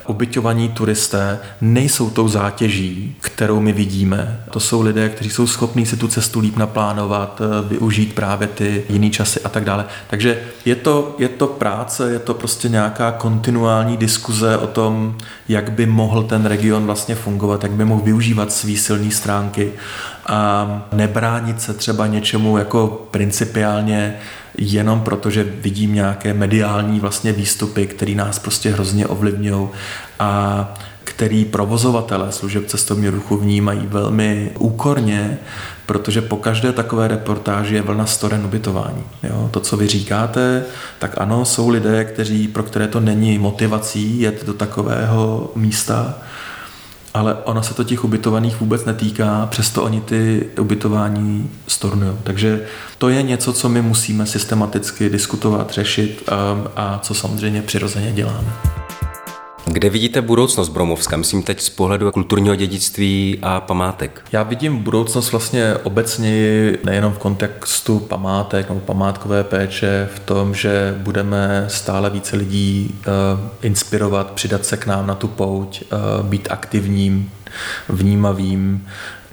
ubytovaní 0.09 0.69
turisté 0.69 1.38
nejsou 1.61 2.11
tou 2.11 2.29
zátěží, 2.29 3.16
kterou 3.21 3.61
my 3.61 3.73
vidíme. 3.73 4.40
To 4.51 4.61
jsou 4.61 4.83
lidé, 4.83 5.09
kteří 5.09 5.31
jsou 5.31 5.47
schopní 5.47 5.87
si 5.87 5.97
tu 5.97 6.09
cestu 6.09 6.40
líp 6.40 6.57
naplánovat, 6.57 7.40
eh, 7.40 7.69
využít 7.69 8.14
právě 8.14 8.49
ty 8.49 8.85
jiný 8.88 9.11
časy 9.11 9.40
a 9.40 9.49
tak 9.49 9.64
dále. 9.64 9.85
Takže 10.07 10.40
je 10.64 10.75
to, 10.75 11.16
je 11.19 11.29
to 11.29 11.47
práce, 11.47 12.12
je 12.12 12.19
to 12.19 12.35
prostě 12.35 12.69
nějaká 12.69 13.12
kontinuální 13.12 13.97
diskuze 13.97 14.59
o 14.59 14.66
tom, 14.66 15.16
jak 15.49 15.73
by 15.73 15.87
mohl 15.87 16.23
ten 16.23 16.47
region 16.47 16.87
vlastně 16.87 17.14
fungovat, 17.14 17.62
jak 17.62 17.73
by 17.73 17.85
mohl 17.85 18.03
využívat 18.03 18.53
své 18.53 18.77
silné 18.77 19.11
stránky 19.11 19.73
a 20.27 20.89
nebránit 20.93 21.61
se 21.61 21.75
třeba 21.75 22.07
něčemu 22.07 22.59
jako 22.59 23.07
principiálně 23.11 24.17
jenom 24.59 25.01
proto, 25.01 25.31
že 25.31 25.45
vidím 25.45 25.95
nějaké 25.95 26.35
mediální 26.35 27.01
vlastně 27.01 27.33
výstupy, 27.33 27.87
které 27.87 28.15
nás 28.15 28.39
prostě 28.39 28.71
hrozně 28.71 29.07
ovlivňují 29.07 29.69
a 30.19 30.75
který 31.05 31.45
provozovatele 31.45 32.33
služeb 32.33 32.67
cestovního 32.67 33.12
ruchu 33.12 33.37
vnímají 33.37 33.87
velmi 33.87 34.51
úkorně, 34.59 35.39
protože 35.87 36.23
po 36.23 36.37
každé 36.37 36.73
takové 36.73 37.09
reportáži 37.09 37.75
je 37.75 37.83
vlna 37.83 38.07
storen 38.07 38.45
ubytování. 38.45 39.03
Jo? 39.23 39.49
To, 39.51 39.61
co 39.61 39.77
vy 39.77 39.87
říkáte, 39.87 40.65
tak 40.99 41.15
ano, 41.19 41.45
jsou 41.45 41.69
lidé, 41.69 42.05
kteří, 42.05 42.49
pro 42.49 42.62
které 42.62 42.89
to 42.89 43.01
není 43.01 43.39
motivací 43.39 44.21
jet 44.21 44.47
do 44.47 44.55
takového 44.55 45.53
místa, 45.55 46.15
ale 47.16 47.35
ono 47.44 47.62
se 47.62 47.74
to 47.74 47.85
těch 47.85 48.05
ubytovaných 48.05 48.61
vůbec 48.61 48.85
netýká, 48.85 49.46
přesto 49.50 49.83
oni 49.83 50.00
ty 50.00 50.48
ubytování 50.61 51.50
stornují. 51.68 52.12
Takže 52.22 52.64
to 52.98 53.09
je 53.09 53.22
něco, 53.22 53.52
co 53.52 53.68
my 53.68 53.83
musíme 53.83 54.26
systematicky 54.26 55.11
diskutovat, 55.11 55.70
řešit 55.70 56.22
a, 56.29 56.52
um, 56.52 56.68
a 56.76 56.98
co 56.98 57.14
samozřejmě 57.14 57.62
přirozeně 57.62 58.12
děláme. 58.12 58.86
Kde 59.68 59.90
vidíte 59.90 60.22
budoucnost 60.22 60.68
Bromovska? 60.68 61.16
Myslím 61.16 61.42
teď 61.42 61.61
z 61.61 61.70
pohledu 61.70 62.12
kulturního 62.12 62.55
dědictví 62.55 63.38
a 63.42 63.61
památek. 63.61 64.24
Já 64.33 64.42
vidím 64.42 64.79
budoucnost 64.79 65.33
vlastně 65.33 65.74
obecně 65.83 66.31
nejenom 66.85 67.12
v 67.12 67.18
kontextu 67.18 67.98
památek 67.98 68.68
nebo 68.68 68.81
památkové 68.81 69.44
péče, 69.44 70.09
v 70.14 70.18
tom, 70.18 70.55
že 70.55 70.94
budeme 70.98 71.64
stále 71.68 72.11
více 72.11 72.37
lidí 72.37 72.94
uh, 72.94 73.12
inspirovat, 73.62 74.31
přidat 74.31 74.66
se 74.66 74.76
k 74.76 74.87
nám 74.87 75.07
na 75.07 75.14
tu 75.14 75.29
pouť, 75.29 75.83
uh, 75.83 76.26
být 76.26 76.48
aktivním, 76.50 77.31
vnímavým, 77.88 78.87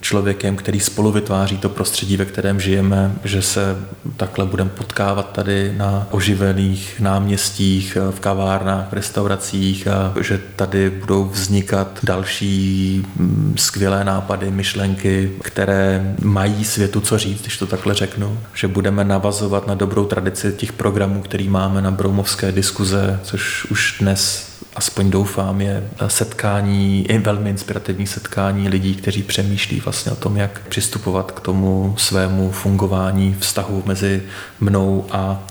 člověkem, 0.03 0.55
který 0.55 0.79
spolu 0.79 1.11
vytváří 1.11 1.57
to 1.57 1.69
prostředí, 1.69 2.17
ve 2.17 2.25
kterém 2.25 2.59
žijeme, 2.59 3.11
že 3.23 3.41
se 3.41 3.77
takhle 4.17 4.45
budeme 4.45 4.69
potkávat 4.69 5.31
tady 5.31 5.73
na 5.77 6.07
oživených 6.11 6.99
náměstích, 6.99 7.97
v 8.11 8.19
kavárnách, 8.19 8.89
v 8.89 8.93
restauracích 8.93 9.87
a 9.87 10.13
že 10.21 10.41
tady 10.55 10.89
budou 10.89 11.25
vznikat 11.25 11.99
další 12.03 13.05
mm, 13.15 13.55
skvělé 13.57 14.03
nápady, 14.03 14.51
myšlenky, 14.51 15.31
které 15.41 16.15
mají 16.21 16.65
světu 16.65 17.01
co 17.01 17.17
říct, 17.17 17.41
když 17.41 17.57
to 17.57 17.67
takhle 17.67 17.93
řeknu. 17.93 18.39
Že 18.53 18.67
budeme 18.67 19.03
navazovat 19.03 19.67
na 19.67 19.75
dobrou 19.75 20.05
tradici 20.05 20.53
těch 20.57 20.73
programů, 20.73 21.21
který 21.21 21.49
máme 21.49 21.81
na 21.81 21.91
Broumovské 21.91 22.51
diskuze, 22.51 23.19
což 23.23 23.65
už 23.65 23.97
dnes 23.99 24.52
aspoň 24.75 25.11
doufám, 25.11 25.61
je 25.61 25.83
setkání, 26.07 27.11
i 27.11 27.17
velmi 27.17 27.49
inspirativní 27.49 28.07
setkání 28.07 28.69
lidí, 28.69 28.95
kteří 28.95 29.23
přemýšlí 29.23 29.79
vlastně 29.79 30.11
o 30.11 30.15
tom, 30.15 30.37
jak 30.37 30.61
přistupovat 30.69 31.31
k 31.31 31.39
tomu 31.39 31.95
svému 31.97 32.51
fungování 32.51 33.35
vztahu 33.39 33.83
mezi 33.85 34.23
mnou 34.59 35.05
a 35.11 35.43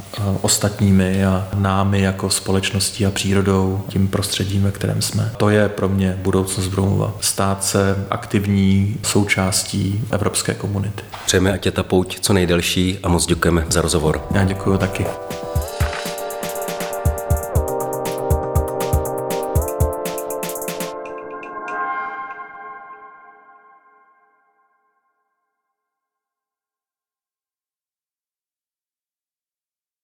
ostatními 0.43 1.25
a 1.25 1.49
námi 1.55 2.01
jako 2.01 2.31
společností 2.31 3.07
a 3.07 3.11
přírodou, 3.11 3.85
tím 3.89 4.09
prostředím, 4.09 4.63
ve 4.63 4.71
kterém 4.71 5.03
jsme. 5.03 5.33
To 5.37 5.51
je 5.51 5.69
pro 5.69 5.89
mě 5.89 6.19
budoucnost 6.23 6.69
Brumova. 6.69 7.13
Stát 7.21 7.65
se 7.65 8.07
aktivní 8.11 8.97
součástí 9.03 10.05
evropské 10.11 10.55
komunity. 10.55 11.03
Přejeme, 11.27 11.53
ať 11.53 11.67
je 11.67 11.73
ta 11.73 11.83
pouť 11.83 12.21
co 12.21 12.33
nejdelší 12.33 12.99
a 13.03 13.09
moc 13.09 13.27
děkujeme 13.27 13.67
za 13.69 13.81
rozhovor. 13.81 14.25
Já 14.35 14.45
děkuji 14.45 14.79
taky. 14.79 15.07